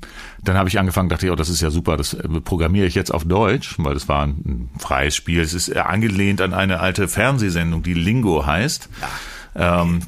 dann 0.43 0.57
habe 0.57 0.69
ich 0.69 0.81
angefangen, 0.81 1.09
dachte 1.09 1.27
ich, 1.27 1.31
oh, 1.31 1.37
das 1.37 1.49
ist 1.49 1.61
ja 1.61 1.71
super, 1.71 1.97
das 1.97 2.15
äh, 2.15 2.27
programmiere 2.41 2.87
ich 2.87 2.97
jetzt 2.97 3.15
auf 3.15 3.25
Deutsch, 3.25 3.77
weil 3.79 3.95
das 3.95 4.09
war 4.09 4.27
ein 4.27 4.71
freies 4.81 5.15
Spiel. 5.15 5.41
Es 5.41 5.55
ist 5.55 5.77
angelehnt 5.77 6.41
an 6.41 6.53
eine 6.53 6.81
alte 6.81 7.07
Fernsehsendung, 7.07 7.85
die 7.85 7.95
Lingo 7.95 8.45
heißt. 8.45 8.89
Ja. 9.55 9.83
Ähm, 9.83 10.01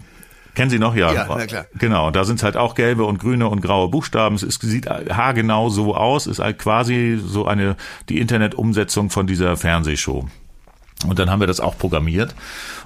Kennen 0.54 0.70
Sie 0.70 0.78
noch? 0.78 0.94
Ja. 0.94 1.12
ja 1.12 1.26
na 1.28 1.46
klar. 1.46 1.66
Genau, 1.78 2.10
da 2.10 2.24
sind 2.24 2.42
halt 2.42 2.56
auch 2.56 2.74
gelbe 2.74 3.04
und 3.04 3.18
grüne 3.18 3.48
und 3.48 3.62
graue 3.62 3.88
Buchstaben. 3.88 4.34
Es 4.34 4.42
ist, 4.42 4.60
sieht 4.62 4.88
haargenau 4.88 5.70
so 5.70 5.94
aus, 5.94 6.26
ist 6.26 6.40
halt 6.40 6.58
quasi 6.58 7.18
so 7.24 7.46
eine, 7.46 7.76
die 8.08 8.20
Internet-Umsetzung 8.20 9.10
von 9.10 9.26
dieser 9.26 9.56
Fernsehshow. 9.56 10.26
Und 11.06 11.18
dann 11.18 11.30
haben 11.30 11.40
wir 11.40 11.46
das 11.46 11.60
auch 11.60 11.76
programmiert. 11.78 12.34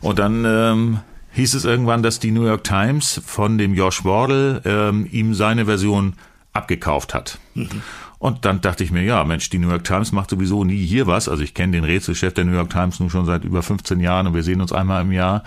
Und 0.01 0.19
dann 0.19 0.45
ähm, 0.47 1.01
hieß 1.33 1.55
es 1.55 1.65
irgendwann, 1.65 2.03
dass 2.03 2.19
die 2.19 2.31
New 2.31 2.47
York 2.47 2.65
Times 2.65 3.21
von 3.25 3.59
dem 3.59 3.75
Josh 3.75 4.05
Wardle 4.05 4.63
ähm, 4.65 5.07
ihm 5.11 5.35
seine 5.35 5.67
Version 5.67 6.15
abgekauft 6.53 7.15
hat. 7.15 7.39
Mhm. 7.55 7.83
Und 8.19 8.45
dann 8.45 8.61
dachte 8.61 8.83
ich 8.83 8.91
mir, 8.91 9.03
ja, 9.03 9.25
Mensch, 9.25 9.51
die 9.51 9.59
New 9.59 9.69
York 9.69 9.85
Times 9.85 10.13
macht 10.13 10.31
sowieso 10.31 10.65
nie 10.65 10.85
hier 10.85 11.07
was. 11.07 11.29
Also 11.29 11.43
ich 11.43 11.55
kenne 11.55 11.73
den 11.73 11.85
Rätselchef 11.85 12.33
der 12.33 12.45
New 12.45 12.55
York 12.55 12.71
Times 12.71 12.99
nun 12.99 13.11
schon 13.11 13.27
seit 13.27 13.45
über 13.45 13.63
15 13.63 14.01
Jahren 14.01 14.27
und 14.27 14.35
wir 14.35 14.43
sehen 14.43 14.61
uns 14.61 14.73
einmal 14.73 15.03
im 15.03 15.13
Jahr. 15.13 15.43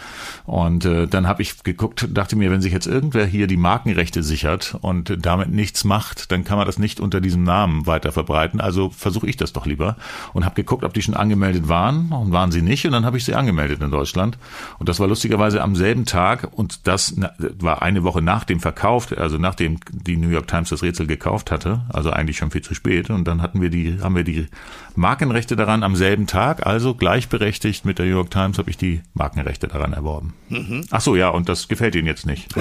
Und 0.45 0.85
äh, 0.85 1.07
dann 1.07 1.27
habe 1.27 1.41
ich 1.41 1.63
geguckt, 1.63 2.07
dachte 2.11 2.35
mir, 2.35 2.51
wenn 2.51 2.61
sich 2.61 2.71
jetzt 2.71 2.85
irgendwer 2.85 3.25
hier 3.25 3.47
die 3.47 3.57
Markenrechte 3.57 4.21
sichert 4.21 4.77
und 4.81 5.17
damit 5.25 5.49
nichts 5.49 5.83
macht, 5.83 6.31
dann 6.31 6.43
kann 6.43 6.57
man 6.57 6.67
das 6.67 6.77
nicht 6.77 6.99
unter 6.99 7.21
diesem 7.21 7.43
Namen 7.43 7.87
weiter 7.87 8.11
verbreiten. 8.11 8.61
Also 8.61 8.89
versuche 8.89 9.27
ich 9.27 9.37
das 9.37 9.51
doch 9.51 9.65
lieber 9.65 9.97
und 10.33 10.45
habe 10.45 10.55
geguckt, 10.55 10.83
ob 10.83 10.93
die 10.93 11.01
schon 11.01 11.15
angemeldet 11.15 11.69
waren 11.69 12.11
und 12.11 12.31
waren 12.31 12.51
sie 12.51 12.61
nicht. 12.61 12.85
Und 12.85 12.91
dann 12.91 13.05
habe 13.05 13.17
ich 13.17 13.25
sie 13.25 13.33
angemeldet 13.33 13.81
in 13.81 13.89
Deutschland. 13.89 14.37
Und 14.77 14.89
das 14.89 14.99
war 14.99 15.07
lustigerweise 15.07 15.63
am 15.63 15.75
selben 15.75 16.05
Tag 16.05 16.47
und 16.51 16.87
das 16.87 17.15
war 17.59 17.81
eine 17.81 18.03
Woche 18.03 18.21
nach 18.21 18.43
dem 18.43 18.59
Verkauf, 18.59 19.11
also 19.17 19.37
nachdem 19.37 19.79
die 19.91 20.17
New 20.17 20.29
York 20.29 20.47
Times 20.47 20.69
das 20.69 20.83
Rätsel 20.83 21.07
gekauft 21.07 21.51
hatte, 21.51 21.81
also 21.89 22.11
eigentlich 22.11 22.37
schon 22.37 22.51
viel 22.51 22.58
zu 22.61 22.73
spät. 22.73 23.09
Und 23.09 23.25
dann 23.25 23.41
hatten 23.41 23.61
wir 23.61 23.69
die, 23.69 23.99
haben 24.01 24.15
wir 24.15 24.23
die 24.23 24.47
Markenrechte 24.95 25.55
daran 25.55 25.83
am 25.83 25.95
selben 25.95 26.27
Tag, 26.27 26.65
also 26.65 26.93
gleichberechtigt 26.93 27.85
mit 27.85 27.99
der 27.99 28.05
New 28.05 28.11
York 28.11 28.31
Times 28.31 28.57
habe 28.57 28.69
ich 28.69 28.77
die 28.77 29.01
Markenrechte 29.13 29.67
daran 29.67 29.93
erworben. 29.93 30.33
Mhm. 30.49 30.85
Ach 30.91 31.01
so, 31.01 31.15
ja, 31.15 31.29
und 31.29 31.49
das 31.49 31.67
gefällt 31.67 31.95
Ihnen 31.95 32.07
jetzt 32.07 32.25
nicht. 32.25 32.47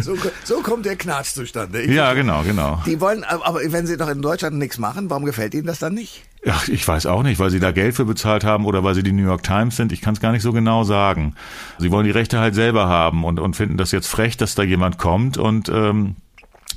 So, 0.00 0.16
so 0.42 0.62
kommt 0.62 0.84
der 0.84 0.96
Knatsch 0.96 1.28
zustande. 1.28 1.82
Ich 1.82 1.90
ja, 1.92 2.12
genau, 2.14 2.42
genau. 2.42 2.82
Die 2.86 3.00
wollen, 3.00 3.22
aber 3.22 3.60
wenn 3.64 3.86
Sie 3.86 3.96
doch 3.96 4.08
in 4.08 4.20
Deutschland 4.20 4.56
nichts 4.58 4.78
machen, 4.78 5.08
warum 5.10 5.24
gefällt 5.24 5.54
Ihnen 5.54 5.66
das 5.66 5.78
dann 5.78 5.94
nicht? 5.94 6.24
Ja, 6.44 6.60
ich 6.66 6.86
weiß 6.86 7.06
auch 7.06 7.22
nicht, 7.22 7.38
weil 7.38 7.50
sie 7.50 7.60
da 7.60 7.72
Geld 7.72 7.94
für 7.94 8.04
bezahlt 8.04 8.44
haben 8.44 8.66
oder 8.66 8.84
weil 8.84 8.94
sie 8.94 9.02
die 9.02 9.12
New 9.12 9.24
York 9.24 9.42
Times 9.42 9.76
sind. 9.76 9.92
Ich 9.92 10.02
kann 10.02 10.12
es 10.14 10.20
gar 10.20 10.30
nicht 10.32 10.42
so 10.42 10.52
genau 10.52 10.84
sagen. 10.84 11.34
Sie 11.78 11.90
wollen 11.90 12.04
die 12.04 12.10
Rechte 12.10 12.38
halt 12.38 12.54
selber 12.54 12.86
haben 12.86 13.24
und, 13.24 13.40
und 13.40 13.56
finden 13.56 13.78
das 13.78 13.92
jetzt 13.92 14.08
frech, 14.08 14.36
dass 14.36 14.54
da 14.54 14.62
jemand 14.62 14.98
kommt 14.98 15.38
und 15.38 15.70
ähm, 15.70 16.16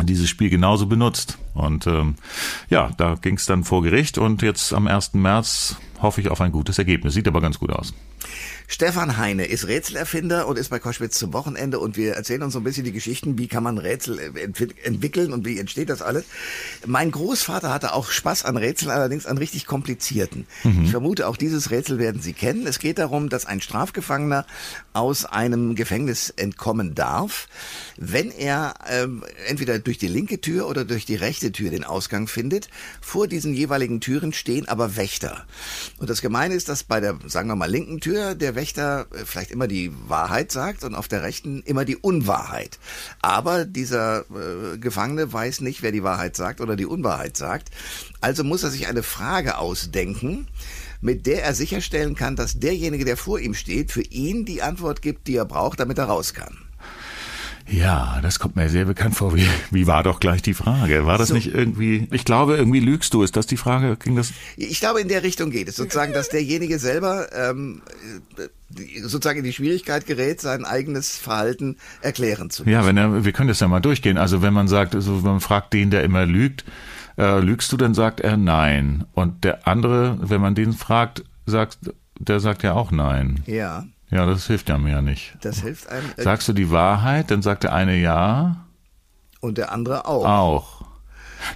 dieses 0.04 0.30
Spiel 0.30 0.50
genauso 0.50 0.86
benutzt. 0.86 1.38
Und 1.54 1.88
ähm, 1.88 2.16
ja, 2.70 2.92
da 2.98 3.16
ging 3.16 3.36
es 3.36 3.46
dann 3.46 3.64
vor 3.64 3.82
Gericht 3.82 4.18
und 4.18 4.42
jetzt 4.42 4.74
am 4.74 4.88
1. 4.88 5.14
März 5.14 5.78
hoffe 6.02 6.22
ich 6.22 6.30
auf 6.30 6.42
ein 6.42 6.52
gutes 6.52 6.78
Ergebnis. 6.78 7.14
Sieht 7.14 7.28
aber 7.28 7.42
ganz 7.42 7.60
gut 7.60 7.72
aus. 7.72 7.94
Stefan 8.70 9.16
Heine 9.16 9.46
ist 9.46 9.68
Rätselerfinder 9.68 10.46
und 10.46 10.60
ist 10.60 10.70
bei 10.70 10.80
Koschwitz 10.80 11.18
zum 11.18 11.32
Wochenende 11.32 11.80
und 11.80 11.96
wir 11.96 12.14
erzählen 12.14 12.44
uns 12.44 12.52
so 12.52 12.60
ein 12.60 12.66
bisschen 12.66 12.84
die 12.84 12.92
Geschichten, 12.92 13.38
wie 13.38 13.48
kann 13.48 13.64
man 13.64 13.78
Rätsel 13.78 14.20
entwickeln 14.84 15.32
und 15.32 15.46
wie 15.46 15.58
entsteht 15.58 15.90
das 15.90 16.02
alles. 16.02 16.26
Mein 16.86 17.10
Großvater 17.12 17.74
hatte 17.74 17.94
auch 17.94 18.12
Spaß 18.12 18.44
an 18.44 18.58
Rätseln, 18.58 18.92
allerdings 18.92 19.26
an 19.26 19.38
richtig 19.38 19.68
komplizierten. 19.68 20.48
Mhm. 20.66 20.84
Ich 20.84 20.92
vermute, 20.92 21.30
auch 21.30 21.38
dieses 21.38 21.72
Rätsel 21.72 21.98
werden 21.98 22.22
Sie 22.22 22.34
kennen. 22.34 22.68
Es 22.68 22.80
geht 22.80 22.98
darum, 22.98 23.30
dass 23.30 23.46
ein 23.46 23.62
Strafgefangener 23.62 24.46
aus 24.92 25.24
einem 25.24 25.76
Gefängnis 25.76 26.30
entkommen 26.30 26.94
darf, 26.94 27.48
wenn 27.96 28.32
er 28.32 28.74
ähm, 28.90 29.24
entweder 29.48 29.80
durch 29.80 29.98
die 29.98 30.10
linke 30.10 30.42
Tür 30.42 30.68
oder 30.68 30.84
durch 30.84 31.06
die 31.06 31.16
rechte 31.16 31.54
Tür 31.54 31.72
den 31.72 31.86
Ausgang 31.86 32.28
findet. 32.28 32.68
Vor 33.00 33.28
diesen 33.28 33.54
jeweiligen 33.54 34.02
Türen 34.02 34.34
stehen 34.34 34.68
aber 34.68 34.98
Wächter. 34.98 35.46
Und 36.00 36.10
das 36.10 36.22
Gemeine 36.22 36.54
ist, 36.54 36.68
dass 36.68 36.84
bei 36.84 37.00
der, 37.00 37.18
sagen 37.28 37.48
wir 37.48 37.56
mal, 37.56 37.72
linken 37.72 38.02
Tür 38.02 38.36
der 38.36 38.57
Wächter 38.58 39.08
äh, 39.14 39.24
vielleicht 39.24 39.52
immer 39.52 39.70
die 39.70 39.94
Wahrheit 40.10 40.52
sagt 40.52 40.84
und 40.84 40.96
auf 40.96 41.08
der 41.08 41.24
rechten 41.24 41.62
immer 41.62 41.86
die 41.86 41.96
Unwahrheit. 41.96 42.78
Aber 43.22 43.64
dieser 43.64 44.26
äh, 44.32 44.78
Gefangene 44.78 45.32
weiß 45.32 45.62
nicht, 45.62 45.82
wer 45.82 45.94
die 45.94 46.04
Wahrheit 46.04 46.36
sagt 46.36 46.60
oder 46.60 46.76
die 46.76 46.86
Unwahrheit 46.86 47.38
sagt. 47.38 47.70
Also 48.20 48.44
muss 48.44 48.64
er 48.64 48.72
sich 48.72 48.88
eine 48.88 49.04
Frage 49.04 49.58
ausdenken, 49.58 50.48
mit 51.00 51.26
der 51.26 51.44
er 51.44 51.54
sicherstellen 51.54 52.16
kann, 52.16 52.36
dass 52.36 52.60
derjenige, 52.60 53.06
der 53.06 53.16
vor 53.16 53.40
ihm 53.40 53.54
steht, 53.54 53.94
für 53.94 54.02
ihn 54.02 54.44
die 54.44 54.62
Antwort 54.62 55.02
gibt, 55.02 55.28
die 55.28 55.38
er 55.38 55.46
braucht, 55.46 55.80
damit 55.80 55.98
er 55.98 56.06
raus 56.06 56.34
kann. 56.34 56.67
Ja, 57.70 58.20
das 58.22 58.40
kommt 58.40 58.56
mir 58.56 58.70
sehr 58.70 58.86
bekannt 58.86 59.16
vor. 59.16 59.36
Wie, 59.36 59.46
wie 59.72 59.88
war 59.88 60.04
doch 60.04 60.20
gleich 60.20 60.42
die 60.42 60.54
Frage? 60.54 61.06
War 61.06 61.18
das 61.18 61.30
so. 61.30 61.34
nicht 61.34 61.54
irgendwie, 61.54 62.08
ich 62.12 62.24
glaube, 62.24 62.56
irgendwie 62.56 62.80
lügst 62.80 63.14
du. 63.14 63.24
Ist 63.24 63.36
das 63.36 63.46
die 63.46 63.58
Frage? 63.58 63.98
Ging 63.98 64.16
das? 64.16 64.32
Ich 64.56 64.80
glaube, 64.80 65.02
in 65.02 65.10
der 65.10 65.24
Richtung 65.24 65.52
geht 65.52 65.68
es. 65.68 65.76
Sozusagen, 65.76 66.14
dass 66.14 66.30
derjenige 66.30 66.80
selber 66.80 67.28
ähm, 67.34 67.82
sozusagen 69.02 69.40
in 69.40 69.46
die 69.46 69.54
Schwierigkeit 69.54 70.06
gerät, 70.06 70.40
sein 70.40 70.66
eigenes 70.66 71.18
Verhalten 71.18 71.78
erklären 72.02 72.50
zu 72.50 72.64
müssen. 72.64 72.74
Ja, 72.74 72.86
wenn 72.86 72.98
er, 72.98 73.26
wir 73.26 73.32
können 73.34 73.50
das 73.50 73.60
ja 73.60 73.68
mal 73.68 73.82
durchgehen. 73.82 74.18
Also 74.18 74.42
wenn 74.42 74.54
man 74.54 74.68
sagt, 74.68 74.96
also 74.96 75.12
man 75.12 75.42
fragt 75.42 75.74
den, 75.74 75.92
der 75.92 76.04
immer 76.04 76.26
lügt, 76.26 76.64
äh, 77.18 77.40
lügst 77.40 77.72
du, 77.72 77.78
dann 77.78 77.94
sagt 77.94 78.22
er 78.22 78.38
nein. 78.38 79.06
Und 79.14 79.44
der 79.44 79.68
andere, 79.68 80.18
wenn 80.22 80.40
man 80.42 80.56
den 80.56 80.74
fragt, 80.74 81.24
sagt, 81.46 81.80
der 82.20 82.40
sagt 82.40 82.64
ja 82.64 82.74
auch 82.74 82.92
nein. 82.92 83.44
Ja. 83.46 83.86
Ja, 84.10 84.26
das 84.26 84.48
hilft 84.48 84.70
ja 84.70 84.78
mir 84.78 85.02
nicht. 85.02 85.36
Das 85.42 85.62
hilft 85.62 85.90
einem. 85.90 86.10
Äh, 86.16 86.24
Sagst 86.24 86.48
du 86.48 86.54
die 86.54 86.72
Wahrheit, 86.72 87.30
dann 87.32 87.42
sagt 87.42 87.64
der 87.64 87.74
eine 87.74 87.96
ja. 87.98 88.68
Und 89.42 89.58
der 89.58 89.72
andere 89.72 90.06
auch. 90.06 90.26
Auch. 90.26 90.78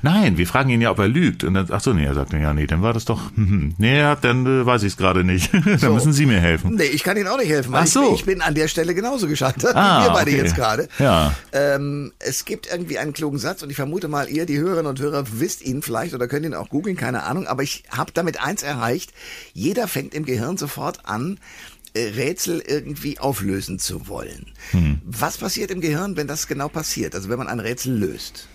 Nein, 0.02 0.38
wir 0.38 0.48
fragen 0.48 0.70
ihn 0.70 0.82
ja, 0.82 0.92
ob 0.92 1.00
er 1.00 1.08
lügt. 1.08 1.44
Und 1.44 1.54
dann, 1.54 1.68
ach 1.72 1.82
so, 1.82 1.94
nee, 1.94 2.06
er 2.06 2.14
sagt, 2.14 2.34
ja, 2.34 2.54
nee, 2.54 2.68
dann 2.68 2.82
war 2.82 2.94
das 2.94 3.06
doch, 3.06 3.20
hm, 3.36 3.48
hm. 3.48 3.76
nee, 3.78 4.02
dann 4.22 4.46
äh, 4.46 4.66
weiß 4.66 4.84
ich 4.84 4.94
es 4.94 4.98
gerade 4.98 5.24
nicht. 5.24 5.54
dann 5.66 5.78
so. 5.78 5.94
müssen 5.94 6.14
Sie 6.14 6.26
mir 6.26 6.40
helfen. 6.40 6.76
Nee, 6.76 6.84
ich 6.86 7.04
kann 7.04 7.18
Ihnen 7.18 7.28
auch 7.28 7.38
nicht 7.38 7.50
helfen. 7.50 7.74
Ach 7.76 7.88
so. 7.88 8.14
Ich, 8.14 8.22
ich, 8.22 8.26
bin 8.26 8.42
an 8.42 8.56
der 8.56 8.68
Stelle 8.68 8.94
genauso 8.94 9.28
gescheitert, 9.28 9.76
ah, 9.76 10.02
wie 10.02 10.06
wir 10.06 10.14
beide 10.14 10.32
okay. 10.32 10.40
jetzt 10.40 10.56
gerade. 10.56 10.88
Ja. 11.00 11.34
Ähm, 11.52 12.12
es 12.20 12.46
gibt 12.46 12.72
irgendwie 12.72 12.98
einen 12.98 13.14
klugen 13.14 13.40
Satz 13.40 13.64
und 13.64 13.70
ich 13.70 13.76
vermute 13.76 14.08
mal, 14.08 14.30
ihr, 14.30 14.46
die 14.46 14.60
Hörerinnen 14.60 14.88
und 14.88 15.00
Hörer, 15.00 15.26
wisst 15.32 15.62
ihn 15.62 15.82
vielleicht 15.82 16.14
oder 16.14 16.28
könnt 16.28 16.46
ihn 16.46 16.54
auch 16.54 16.70
googeln, 16.70 16.96
keine 16.96 17.24
Ahnung. 17.24 17.48
Aber 17.48 17.64
ich 17.64 17.84
habe 17.90 18.12
damit 18.14 18.42
eins 18.42 18.64
erreicht. 18.64 19.12
Jeder 19.54 19.88
fängt 19.88 20.14
im 20.14 20.26
Gehirn 20.26 20.58
sofort 20.58 21.06
an, 21.06 21.40
Rätsel 21.96 22.62
irgendwie 22.66 23.20
auflösen 23.20 23.80
zu 23.80 24.08
wollen. 24.08 24.54
Hm. 24.72 25.02
Was 25.04 25.38
passiert 25.38 25.72
im 25.72 25.82
Gehirn, 25.82 26.16
wenn 26.16 26.28
das 26.28 26.48
genau 26.48 26.70
passiert? 26.70 27.16
Also 27.16 27.30
wenn 27.30 27.38
man 27.38 27.48
ein 27.48 27.60
Rätsel 27.60 27.98
löst? 27.98 28.48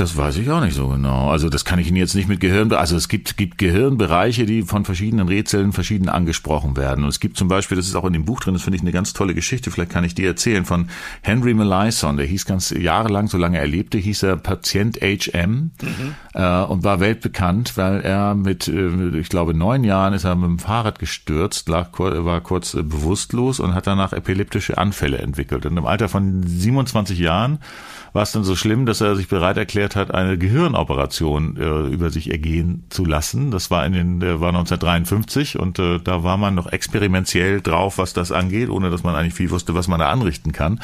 Das 0.00 0.16
weiß 0.16 0.38
ich 0.38 0.48
auch 0.50 0.62
nicht 0.62 0.74
so 0.74 0.88
genau. 0.88 1.28
Also 1.28 1.50
das 1.50 1.66
kann 1.66 1.78
ich 1.78 1.88
Ihnen 1.88 1.98
jetzt 1.98 2.14
nicht 2.14 2.26
mit 2.26 2.40
Gehirn. 2.40 2.72
Also 2.72 2.96
es 2.96 3.08
gibt, 3.08 3.36
gibt 3.36 3.58
Gehirnbereiche, 3.58 4.46
die 4.46 4.62
von 4.62 4.86
verschiedenen 4.86 5.28
Rätseln 5.28 5.72
verschieden 5.72 6.08
angesprochen 6.08 6.74
werden. 6.78 7.04
Und 7.04 7.10
es 7.10 7.20
gibt 7.20 7.36
zum 7.36 7.48
Beispiel, 7.48 7.76
das 7.76 7.86
ist 7.86 7.94
auch 7.94 8.06
in 8.06 8.14
dem 8.14 8.24
Buch 8.24 8.40
drin, 8.40 8.54
das 8.54 8.62
finde 8.62 8.76
ich 8.76 8.82
eine 8.82 8.92
ganz 8.92 9.12
tolle 9.12 9.34
Geschichte. 9.34 9.70
Vielleicht 9.70 9.90
kann 9.90 10.02
ich 10.02 10.14
die 10.14 10.24
erzählen 10.24 10.64
von 10.64 10.88
Henry 11.20 11.52
Melaison. 11.52 12.16
Der 12.16 12.24
hieß 12.24 12.46
ganz 12.46 12.70
jahrelang, 12.70 13.28
solange 13.28 13.58
er 13.58 13.66
lebte, 13.66 13.98
hieß 13.98 14.22
er 14.22 14.36
Patient 14.38 15.00
HM 15.02 15.72
mhm. 15.82 16.14
äh, 16.32 16.62
und 16.62 16.82
war 16.82 17.00
weltbekannt, 17.00 17.76
weil 17.76 18.00
er 18.00 18.34
mit, 18.34 18.68
äh, 18.68 19.18
ich 19.18 19.28
glaube, 19.28 19.52
neun 19.52 19.84
Jahren 19.84 20.14
ist 20.14 20.24
er 20.24 20.34
mit 20.34 20.48
dem 20.48 20.58
Fahrrad 20.58 20.98
gestürzt, 20.98 21.68
lag, 21.68 21.90
war 21.98 22.40
kurz 22.40 22.72
äh, 22.72 22.82
bewusstlos 22.82 23.60
und 23.60 23.74
hat 23.74 23.86
danach 23.86 24.14
epileptische 24.14 24.78
Anfälle 24.78 25.18
entwickelt. 25.18 25.66
Und 25.66 25.76
im 25.76 25.84
Alter 25.84 26.08
von 26.08 26.42
27 26.42 27.18
Jahren 27.18 27.58
war 28.12 28.22
es 28.22 28.32
dann 28.32 28.44
so 28.44 28.56
schlimm, 28.56 28.86
dass 28.86 29.00
er 29.00 29.14
sich 29.16 29.28
bereit 29.28 29.56
erklärt 29.56 29.89
hat, 29.96 30.12
eine 30.12 30.38
Gehirnoperation 30.38 31.56
äh, 31.56 31.92
über 31.92 32.10
sich 32.10 32.30
ergehen 32.30 32.84
zu 32.90 33.04
lassen. 33.04 33.50
Das 33.50 33.70
war 33.70 33.84
in 33.86 33.92
den, 33.92 34.20
der 34.20 34.40
war 34.40 34.48
1953 34.48 35.58
und 35.58 35.78
äh, 35.78 35.98
da 35.98 36.22
war 36.22 36.36
man 36.36 36.54
noch 36.54 36.66
experimentell 36.66 37.60
drauf, 37.60 37.98
was 37.98 38.12
das 38.12 38.32
angeht, 38.32 38.70
ohne 38.70 38.90
dass 38.90 39.02
man 39.02 39.14
eigentlich 39.14 39.34
viel 39.34 39.50
wusste, 39.50 39.74
was 39.74 39.88
man 39.88 40.00
da 40.00 40.10
anrichten 40.10 40.52
kann. 40.52 40.80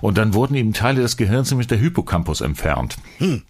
Und 0.00 0.18
dann 0.18 0.34
wurden 0.34 0.54
ihm 0.54 0.72
Teile 0.72 1.02
des 1.02 1.16
Gehirns, 1.16 1.50
nämlich 1.50 1.68
der 1.68 1.78
Hippocampus, 1.78 2.40
entfernt. 2.40 2.96
Hm. 3.18 3.42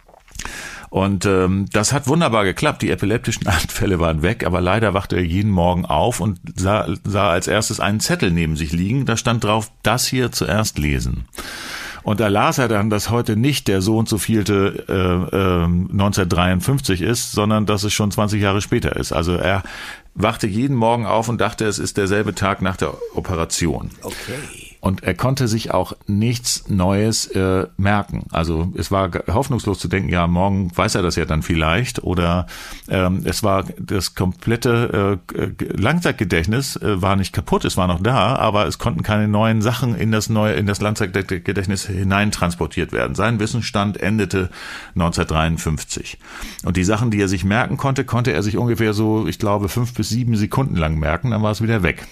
Und 0.89 1.25
ähm, 1.25 1.65
das 1.71 1.91
hat 1.91 2.07
wunderbar 2.07 2.45
geklappt. 2.45 2.81
Die 2.81 2.91
epileptischen 2.91 3.47
Anfälle 3.47 3.99
waren 3.99 4.21
weg, 4.21 4.45
aber 4.45 4.61
leider 4.61 4.93
wachte 4.93 5.17
er 5.17 5.23
jeden 5.23 5.51
Morgen 5.51 5.85
auf 5.85 6.19
und 6.19 6.39
sah, 6.55 6.87
sah 7.03 7.29
als 7.29 7.47
erstes 7.47 7.79
einen 7.79 7.99
Zettel 7.99 8.31
neben 8.31 8.55
sich 8.55 8.71
liegen. 8.71 9.05
Da 9.05 9.17
stand 9.17 9.43
drauf, 9.43 9.71
das 9.83 10.07
hier 10.07 10.31
zuerst 10.31 10.77
lesen. 10.77 11.25
Und 12.07 12.21
da 12.21 12.29
las 12.29 12.57
er 12.57 12.69
dann, 12.69 12.89
dass 12.89 13.09
heute 13.09 13.35
nicht 13.35 13.67
der 13.67 13.81
so 13.81 13.97
und 13.97 14.07
so 14.07 14.17
vielte 14.17 14.85
äh, 14.87 15.35
äh, 15.35 15.63
1953 15.65 17.01
ist, 17.01 17.33
sondern 17.33 17.65
dass 17.65 17.83
es 17.83 17.91
schon 17.91 18.11
20 18.11 18.41
Jahre 18.41 18.61
später 18.61 18.95
ist. 18.95 19.11
Also 19.11 19.33
er 19.35 19.61
wachte 20.15 20.47
jeden 20.47 20.77
Morgen 20.77 21.05
auf 21.05 21.27
und 21.27 21.41
dachte, 21.41 21.65
es 21.65 21.79
ist 21.79 21.97
derselbe 21.97 22.33
Tag 22.33 22.61
nach 22.61 22.77
der 22.77 22.93
Operation. 23.13 23.89
Okay. 24.03 24.66
Und 24.79 25.03
er 25.03 25.15
konnte 25.15 25.47
sich 25.47 25.71
auch 25.71 25.93
nichts 26.05 26.69
Neues 26.69 27.27
äh, 27.27 27.67
merken. 27.77 28.25
Also 28.31 28.71
es 28.75 28.91
war 28.91 29.09
hoffnungslos 29.27 29.79
zu 29.79 29.87
denken, 29.87 30.09
ja, 30.09 30.27
morgen 30.27 30.71
weiß 30.75 30.95
er 30.95 31.01
das 31.01 31.15
ja 31.15 31.25
dann 31.25 31.41
vielleicht. 31.41 32.03
Oder 32.03 32.47
ähm, 32.87 33.21
es 33.25 33.43
war 33.43 33.65
das 33.79 34.15
komplette 34.15 35.19
äh, 35.35 35.63
Langzeitgedächtnis 35.75 36.75
äh, 36.77 37.01
war 37.01 37.15
nicht 37.15 37.33
kaputt, 37.33 37.65
es 37.65 37.77
war 37.77 37.87
noch 37.87 38.01
da, 38.01 38.35
aber 38.35 38.67
es 38.67 38.77
konnten 38.77 39.03
keine 39.03 39.27
neuen 39.27 39.61
Sachen 39.61 39.95
in 39.95 40.11
das 40.11 40.29
neue, 40.29 40.53
in 40.53 40.67
das 40.67 40.81
Langzeitgedächtnis 40.81 41.87
hineintransportiert 41.87 42.91
werden. 42.91 43.15
Sein 43.15 43.39
Wissensstand 43.39 43.97
endete 43.97 44.49
1953. 44.95 46.17
Und 46.65 46.77
die 46.77 46.83
Sachen, 46.83 47.11
die 47.11 47.21
er 47.21 47.27
sich 47.27 47.43
merken 47.43 47.77
konnte, 47.77 48.05
konnte 48.05 48.33
er 48.33 48.43
sich 48.43 48.57
ungefähr 48.57 48.93
so, 48.93 49.27
ich 49.27 49.39
glaube, 49.39 49.69
fünf 49.69 49.93
bis 49.93 50.09
sieben 50.09 50.35
Sekunden 50.35 50.75
lang 50.75 50.97
merken, 50.99 51.31
dann 51.31 51.43
war 51.43 51.51
es 51.51 51.61
wieder 51.61 51.83
weg. 51.83 52.07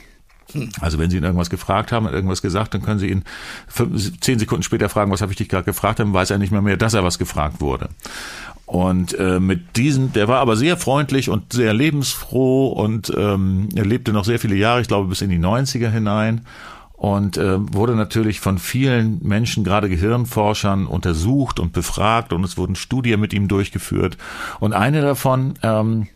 Also 0.79 0.99
wenn 0.99 1.09
Sie 1.09 1.17
ihn 1.17 1.23
irgendwas 1.23 1.49
gefragt 1.49 1.91
haben, 1.91 2.07
irgendwas 2.07 2.41
gesagt, 2.41 2.73
dann 2.73 2.81
können 2.81 2.99
Sie 2.99 3.09
ihn 3.09 3.23
fünf, 3.67 4.19
zehn 4.19 4.39
Sekunden 4.39 4.63
später 4.63 4.89
fragen, 4.89 5.11
was 5.11 5.21
habe 5.21 5.31
ich 5.31 5.37
dich 5.37 5.49
gerade 5.49 5.65
gefragt, 5.65 5.99
dann 5.99 6.13
weiß 6.13 6.29
er 6.29 6.37
nicht 6.37 6.51
mehr 6.51 6.61
mehr, 6.61 6.77
dass 6.77 6.93
er 6.93 7.03
was 7.03 7.19
gefragt 7.19 7.61
wurde. 7.61 7.89
Und 8.65 9.17
äh, 9.19 9.39
mit 9.39 9.77
diesem, 9.77 10.13
der 10.13 10.27
war 10.27 10.39
aber 10.39 10.55
sehr 10.55 10.77
freundlich 10.77 11.29
und 11.29 11.53
sehr 11.53 11.73
lebensfroh 11.73 12.67
und 12.67 13.11
ähm, 13.15 13.69
er 13.75 13.85
lebte 13.85 14.11
noch 14.11 14.25
sehr 14.25 14.39
viele 14.39 14.55
Jahre, 14.55 14.81
ich 14.81 14.87
glaube 14.87 15.09
bis 15.09 15.21
in 15.21 15.29
die 15.29 15.39
90er 15.39 15.89
hinein 15.89 16.41
und 16.93 17.37
äh, 17.37 17.57
wurde 17.59 17.95
natürlich 17.95 18.39
von 18.39 18.57
vielen 18.57 19.19
Menschen, 19.21 19.63
gerade 19.63 19.89
Gehirnforschern, 19.89 20.87
untersucht 20.87 21.59
und 21.59 21.73
befragt 21.73 22.33
und 22.33 22.43
es 22.43 22.57
wurden 22.57 22.75
Studien 22.75 23.19
mit 23.19 23.33
ihm 23.33 23.47
durchgeführt. 23.47 24.17
Und 24.59 24.73
eine 24.73 25.01
davon 25.01 25.55
ähm, 25.61 26.07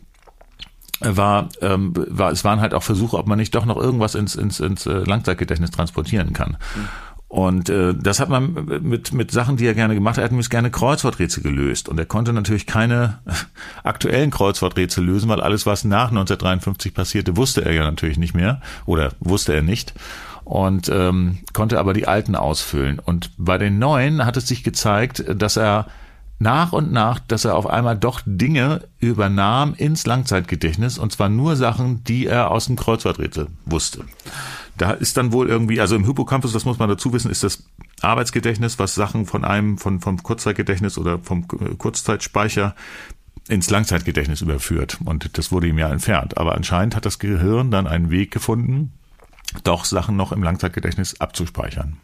war, 1.00 1.48
ähm, 1.60 1.92
war, 1.94 2.30
es 2.30 2.44
waren 2.44 2.60
halt 2.60 2.74
auch 2.74 2.82
Versuche, 2.82 3.16
ob 3.16 3.26
man 3.26 3.38
nicht 3.38 3.54
doch 3.54 3.64
noch 3.64 3.76
irgendwas 3.76 4.14
ins, 4.14 4.34
ins, 4.36 4.60
ins 4.60 4.86
äh, 4.86 4.98
Langzeitgedächtnis 4.98 5.70
transportieren 5.70 6.32
kann. 6.32 6.56
Mhm. 6.74 6.88
Und 7.30 7.68
äh, 7.68 7.94
das 7.94 8.18
hat 8.18 8.28
man 8.28 8.66
mit, 8.82 9.12
mit 9.12 9.30
Sachen, 9.30 9.56
die 9.56 9.64
er 9.64 9.74
gerne 9.74 9.94
gemacht 9.94 10.16
hat, 10.16 10.22
er 10.22 10.24
hat 10.24 10.32
nämlich 10.32 10.50
gerne 10.50 10.68
Kreuzworträtsel 10.68 11.44
gelöst. 11.44 11.88
Und 11.88 11.96
er 11.96 12.04
konnte 12.04 12.32
natürlich 12.32 12.66
keine 12.66 13.20
aktuellen 13.84 14.32
Kreuzworträtsel 14.32 15.04
lösen, 15.04 15.28
weil 15.28 15.40
alles, 15.40 15.64
was 15.64 15.84
nach 15.84 16.08
1953 16.08 16.92
passierte, 16.92 17.36
wusste 17.36 17.64
er 17.64 17.72
ja 17.72 17.84
natürlich 17.84 18.18
nicht 18.18 18.34
mehr 18.34 18.60
oder 18.84 19.12
wusste 19.20 19.54
er 19.54 19.62
nicht. 19.62 19.94
Und 20.42 20.88
ähm, 20.88 21.38
konnte 21.52 21.78
aber 21.78 21.92
die 21.92 22.08
alten 22.08 22.34
ausfüllen. 22.34 22.98
Und 22.98 23.30
bei 23.38 23.58
den 23.58 23.78
neuen 23.78 24.26
hat 24.26 24.36
es 24.36 24.48
sich 24.48 24.64
gezeigt, 24.64 25.24
dass 25.28 25.56
er 25.56 25.86
nach 26.40 26.72
und 26.72 26.90
nach, 26.90 27.20
dass 27.20 27.44
er 27.44 27.54
auf 27.54 27.66
einmal 27.66 27.96
doch 27.96 28.22
Dinge 28.24 28.88
übernahm 28.98 29.74
ins 29.74 30.06
Langzeitgedächtnis 30.06 30.98
und 30.98 31.12
zwar 31.12 31.28
nur 31.28 31.54
Sachen, 31.54 32.02
die 32.04 32.26
er 32.26 32.50
aus 32.50 32.66
dem 32.66 32.76
Kreuzworträtsel 32.76 33.48
wusste. 33.66 34.04
Da 34.78 34.92
ist 34.92 35.18
dann 35.18 35.32
wohl 35.32 35.48
irgendwie, 35.48 35.82
also 35.82 35.94
im 35.94 36.06
Hippocampus, 36.06 36.52
das 36.52 36.64
muss 36.64 36.78
man 36.78 36.88
dazu 36.88 37.12
wissen, 37.12 37.30
ist 37.30 37.44
das 37.44 37.64
Arbeitsgedächtnis, 38.00 38.78
was 38.78 38.94
Sachen 38.94 39.26
von 39.26 39.44
einem, 39.44 39.76
von, 39.76 40.00
vom 40.00 40.22
Kurzzeitgedächtnis 40.22 40.96
oder 40.96 41.18
vom 41.18 41.46
Kurzzeitspeicher 41.46 42.74
ins 43.48 43.68
Langzeitgedächtnis 43.68 44.40
überführt. 44.40 44.98
Und 45.04 45.36
das 45.36 45.52
wurde 45.52 45.68
ihm 45.68 45.76
ja 45.76 45.90
entfernt. 45.90 46.38
Aber 46.38 46.54
anscheinend 46.54 46.96
hat 46.96 47.04
das 47.04 47.18
Gehirn 47.18 47.70
dann 47.70 47.86
einen 47.86 48.10
Weg 48.10 48.30
gefunden, 48.30 48.92
doch 49.64 49.84
Sachen 49.84 50.16
noch 50.16 50.32
im 50.32 50.42
Langzeitgedächtnis 50.42 51.20
abzuspeichern. 51.20 51.96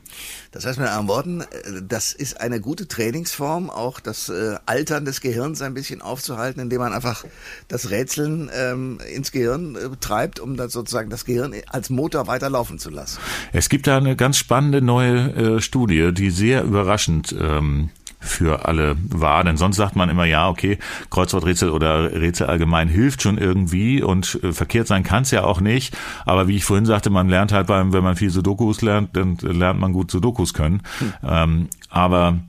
Das 0.50 0.64
heißt 0.64 0.78
mit 0.78 0.88
anderen 0.88 1.09
Worten, 1.09 1.40
äh, 1.40 1.82
das 1.87 2.12
ist 2.12 2.40
eine 2.40 2.61
gute 2.61 2.88
Trainingsform, 2.88 3.70
auch 3.70 4.00
das 4.00 4.28
äh, 4.28 4.56
Altern 4.66 5.04
des 5.04 5.20
Gehirns 5.20 5.62
ein 5.62 5.74
bisschen 5.74 6.02
aufzuhalten, 6.02 6.61
indem 6.61 6.80
man 6.80 6.92
einfach 6.92 7.24
das 7.68 7.90
Rätseln 7.90 8.50
ähm, 8.54 8.98
ins 9.12 9.32
Gehirn 9.32 9.76
äh, 9.76 9.88
treibt, 10.00 10.40
um 10.40 10.56
dann 10.56 10.68
sozusagen 10.68 11.11
das 11.11 11.24
Gehirn 11.24 11.54
als 11.68 11.90
Motor 11.90 12.26
weiterlaufen 12.26 12.78
zu 12.78 12.90
lassen. 12.90 13.18
Es 13.52 13.68
gibt 13.68 13.87
da 13.87 13.96
eine 13.96 14.16
ganz 14.16 14.38
spannende 14.38 14.80
neue 14.80 15.56
äh, 15.56 15.61
Studie, 15.61 16.12
die 16.12 16.30
sehr 16.30 16.62
überraschend 16.64 17.35
ähm, 17.38 17.90
für 18.27 18.67
alle 18.67 18.97
war. 19.09 19.45
Denn 19.45 19.57
sonst 19.57 19.77
sagt 19.77 19.97
man 19.97 20.09
immer, 20.09 20.25
ja, 20.25 20.49
okay, 20.49 20.79
Kreuzworträtsel 21.11 21.71
oder 21.71 22.12
Rätsel 22.12 22.47
allgemein 22.47 22.89
hilft 22.89 23.23
schon 23.23 23.39
irgendwie 23.39 24.03
und 24.03 24.39
äh, 24.43 24.53
verkehrt 24.53 24.87
sein 24.87 25.03
kann 25.03 25.23
es 25.23 25.31
ja 25.31 25.45
auch 25.45 25.61
nicht. 25.61 25.97
Aber 26.25 26.49
wie 26.49 26.57
ich 26.57 26.65
vorhin 26.65 26.87
sagte, 26.87 27.11
man 27.11 27.29
lernt 27.29 27.53
halt 27.53 27.67
beim, 27.67 27.93
wenn 27.93 28.05
man 28.05 28.17
viel 28.17 28.31
Sudokus 28.31 28.83
lernt, 28.83 29.17
dann 29.17 29.37
lernt 29.41 29.81
man 29.81 29.93
gut 29.93 30.11
Sudokus 30.11 30.55
können. 30.55 30.83
Hm. 30.99 31.12
Ähm, 31.23 31.69
aber 31.91 32.41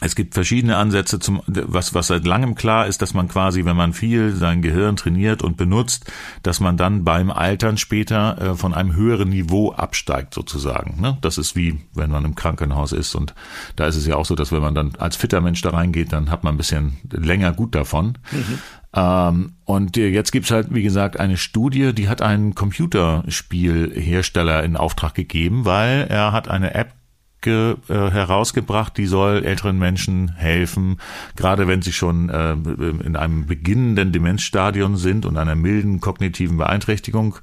es 0.00 0.14
gibt 0.14 0.34
verschiedene 0.34 0.76
Ansätze 0.76 1.18
zum, 1.18 1.42
was, 1.46 1.92
was 1.94 2.06
seit 2.06 2.24
langem 2.26 2.54
klar 2.54 2.86
ist, 2.86 3.02
dass 3.02 3.12
man 3.14 3.26
quasi, 3.28 3.64
wenn 3.64 3.76
man 3.76 3.92
viel 3.92 4.32
sein 4.34 4.62
Gehirn 4.62 4.94
trainiert 4.96 5.42
und 5.42 5.56
benutzt, 5.56 6.08
dass 6.42 6.60
man 6.60 6.76
dann 6.76 7.02
beim 7.04 7.32
Altern 7.32 7.76
später 7.76 8.40
äh, 8.40 8.54
von 8.54 8.72
einem 8.74 8.94
höheren 8.94 9.30
Niveau 9.30 9.72
absteigt 9.72 10.34
sozusagen. 10.34 11.00
Ne? 11.00 11.18
Das 11.20 11.36
ist 11.38 11.56
wie, 11.56 11.80
wenn 11.94 12.10
man 12.10 12.24
im 12.24 12.36
Krankenhaus 12.36 12.92
ist 12.92 13.16
und 13.16 13.34
da 13.76 13.86
ist 13.86 13.96
es 13.96 14.06
ja 14.06 14.16
auch 14.16 14.26
so, 14.26 14.36
dass 14.36 14.52
wenn 14.52 14.62
man 14.62 14.74
dann 14.74 14.92
als 14.98 15.16
fitter 15.16 15.40
Mensch 15.40 15.62
da 15.62 15.70
reingeht, 15.70 16.12
dann 16.12 16.30
hat 16.30 16.44
man 16.44 16.54
ein 16.54 16.58
bisschen 16.58 16.98
länger 17.10 17.52
gut 17.52 17.74
davon. 17.74 18.18
Mhm. 18.30 18.58
Ähm, 18.94 19.52
und 19.64 19.96
jetzt 19.96 20.30
gibt's 20.32 20.50
halt, 20.50 20.74
wie 20.74 20.82
gesagt, 20.82 21.20
eine 21.20 21.36
Studie, 21.36 21.92
die 21.92 22.08
hat 22.08 22.22
einen 22.22 22.54
Computerspielhersteller 22.54 24.62
in 24.62 24.76
Auftrag 24.76 25.14
gegeben, 25.14 25.64
weil 25.64 26.06
er 26.08 26.32
hat 26.32 26.48
eine 26.48 26.74
App 26.74 26.94
ge, 27.40 27.76
äh, 27.88 27.94
herausgebracht, 28.10 28.96
die 28.96 29.06
soll 29.06 29.44
älteren 29.44 29.78
Menschen 29.78 30.34
helfen, 30.34 30.98
gerade 31.36 31.68
wenn 31.68 31.82
sie 31.82 31.92
schon 31.92 32.28
äh, 32.28 32.52
in 32.52 33.16
einem 33.16 33.46
beginnenden 33.46 34.12
Demenzstadion 34.12 34.96
sind 34.96 35.26
und 35.26 35.36
einer 35.36 35.54
milden 35.54 36.00
kognitiven 36.00 36.56
Beeinträchtigung 36.56 37.36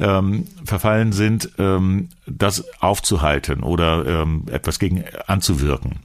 ähm, 0.00 0.44
verfallen 0.64 1.12
sind, 1.12 1.50
ähm, 1.58 2.08
das 2.26 2.64
aufzuhalten 2.80 3.62
oder 3.62 4.06
ähm, 4.06 4.44
etwas 4.50 4.78
gegen 4.78 5.04
anzuwirken. 5.26 5.96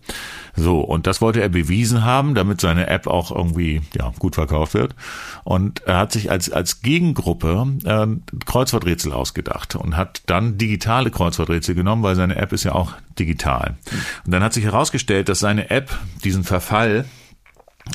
So, 0.56 0.82
und 0.82 1.08
das 1.08 1.20
wollte 1.22 1.42
er 1.42 1.50
bewiesen 1.50 2.04
haben, 2.04 2.36
damit 2.36 2.62
seine 2.62 2.88
App 2.88 3.08
auch 3.08 3.32
irgendwie 3.32 3.82
ja, 3.98 4.12
gut 4.20 4.36
verkauft 4.36 4.76
wird. 4.76 4.96
Und 5.44 5.82
er 5.82 5.98
hat 5.98 6.12
sich 6.12 6.30
als, 6.30 6.52
als 6.52 6.82
Gegengruppe 6.82 7.68
äh, 7.86 8.08
Kreuzworträtsel 8.46 9.14
ausgedacht 9.14 9.76
und 9.76 9.98
hat 9.98 10.22
dann 10.28 10.58
digitale 10.58 11.10
Kreuzworträtsel 11.10 11.74
genommen, 11.74 12.04
weil 12.04 12.16
seine 12.16 12.36
App 12.36 12.54
ist 12.54 12.64
ja 12.64 12.74
auch 12.74 12.94
digital. 13.18 13.78
Und 14.26 14.32
dann 14.32 14.44
hat 14.44 14.54
sich 14.54 14.64
herausgestellt, 14.64 15.30
dass 15.30 15.40
seine 15.40 15.70
App 15.72 15.98
diesen 16.24 16.44
Verfall 16.44 17.06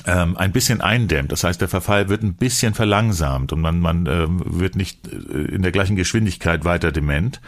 ähm, 0.06 0.36
ein 0.36 0.52
bisschen 0.52 0.80
eindämmt. 0.80 1.32
Das 1.32 1.44
heißt, 1.44 1.60
der 1.60 1.68
Verfall 1.68 2.08
wird 2.08 2.22
ein 2.22 2.34
bisschen 2.34 2.74
verlangsamt 2.74 3.52
und 3.52 3.60
man, 3.60 3.80
man 3.80 4.06
äh, 4.06 4.26
wird 4.28 4.76
nicht 4.76 5.08
äh, 5.08 5.54
in 5.54 5.62
der 5.62 5.72
gleichen 5.72 5.96
Geschwindigkeit 5.96 6.64
weiter 6.64 6.92
dement. 6.92 7.40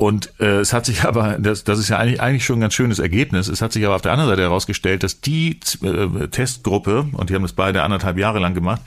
Und 0.00 0.32
äh, 0.40 0.60
es 0.60 0.72
hat 0.72 0.86
sich 0.86 1.04
aber, 1.04 1.36
das, 1.38 1.62
das 1.64 1.78
ist 1.78 1.90
ja 1.90 1.98
eigentlich, 1.98 2.22
eigentlich 2.22 2.46
schon 2.46 2.56
ein 2.56 2.62
ganz 2.62 2.72
schönes 2.72 2.98
Ergebnis, 2.98 3.48
es 3.48 3.60
hat 3.60 3.74
sich 3.74 3.84
aber 3.84 3.96
auf 3.96 4.00
der 4.00 4.12
anderen 4.12 4.30
Seite 4.30 4.40
herausgestellt, 4.40 5.02
dass 5.02 5.20
die 5.20 5.60
äh, 5.82 6.28
Testgruppe, 6.28 7.06
und 7.12 7.28
die 7.28 7.34
haben 7.34 7.42
das 7.42 7.52
beide 7.52 7.82
anderthalb 7.82 8.16
Jahre 8.16 8.38
lang 8.38 8.54
gemacht, 8.54 8.80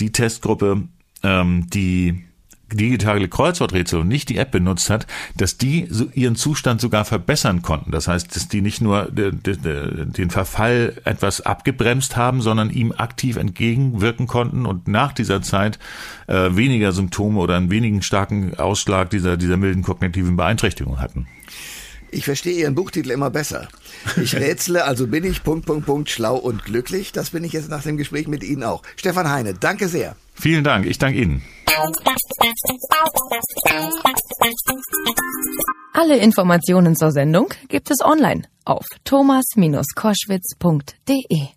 die 0.00 0.10
Testgruppe, 0.10 0.82
ähm, 1.22 1.70
die 1.70 2.24
digitale 2.72 3.28
Kreuzworträtsel 3.28 4.00
und 4.00 4.08
nicht 4.08 4.28
die 4.28 4.38
App 4.38 4.50
benutzt 4.50 4.90
hat, 4.90 5.06
dass 5.36 5.56
die 5.56 5.86
so 5.88 6.06
ihren 6.14 6.36
Zustand 6.36 6.80
sogar 6.80 7.04
verbessern 7.04 7.62
konnten. 7.62 7.92
Das 7.92 8.08
heißt, 8.08 8.34
dass 8.34 8.48
die 8.48 8.60
nicht 8.60 8.80
nur 8.80 9.08
den 9.10 10.30
Verfall 10.30 11.00
etwas 11.04 11.40
abgebremst 11.40 12.16
haben, 12.16 12.40
sondern 12.40 12.70
ihm 12.70 12.92
aktiv 12.96 13.36
entgegenwirken 13.36 14.26
konnten 14.26 14.66
und 14.66 14.88
nach 14.88 15.12
dieser 15.12 15.42
Zeit 15.42 15.78
äh, 16.26 16.56
weniger 16.56 16.92
Symptome 16.92 17.40
oder 17.40 17.56
einen 17.56 17.70
wenigen 17.70 18.02
starken 18.02 18.58
Ausschlag 18.58 19.10
dieser, 19.10 19.36
dieser 19.36 19.56
milden 19.56 19.82
kognitiven 19.82 20.36
Beeinträchtigung 20.36 21.00
hatten. 21.00 21.26
Ich 22.10 22.24
verstehe 22.24 22.60
Ihren 22.60 22.74
Buchtitel 22.74 23.10
immer 23.10 23.30
besser. 23.30 23.68
Ich 24.16 24.34
rätsle, 24.36 24.84
also 24.84 25.06
bin 25.06 25.24
ich 25.24 25.42
Punkt, 25.42 25.66
Punkt, 25.66 25.86
Punkt, 25.86 26.10
schlau 26.10 26.36
und 26.36 26.64
glücklich. 26.64 27.12
Das 27.12 27.30
bin 27.30 27.44
ich 27.44 27.52
jetzt 27.52 27.68
nach 27.68 27.82
dem 27.82 27.96
Gespräch 27.96 28.28
mit 28.28 28.42
Ihnen 28.42 28.62
auch. 28.62 28.82
Stefan 28.96 29.30
Heine, 29.30 29.54
danke 29.54 29.88
sehr. 29.88 30.16
Vielen 30.34 30.64
Dank, 30.64 30.86
ich 30.86 30.98
danke 30.98 31.20
Ihnen. 31.20 31.42
Alle 35.92 36.16
Informationen 36.18 36.96
zur 36.96 37.12
Sendung 37.12 37.48
gibt 37.68 37.90
es 37.90 38.00
online 38.02 38.42
auf 38.64 38.84
thomas-koschwitz.de. 39.04 41.55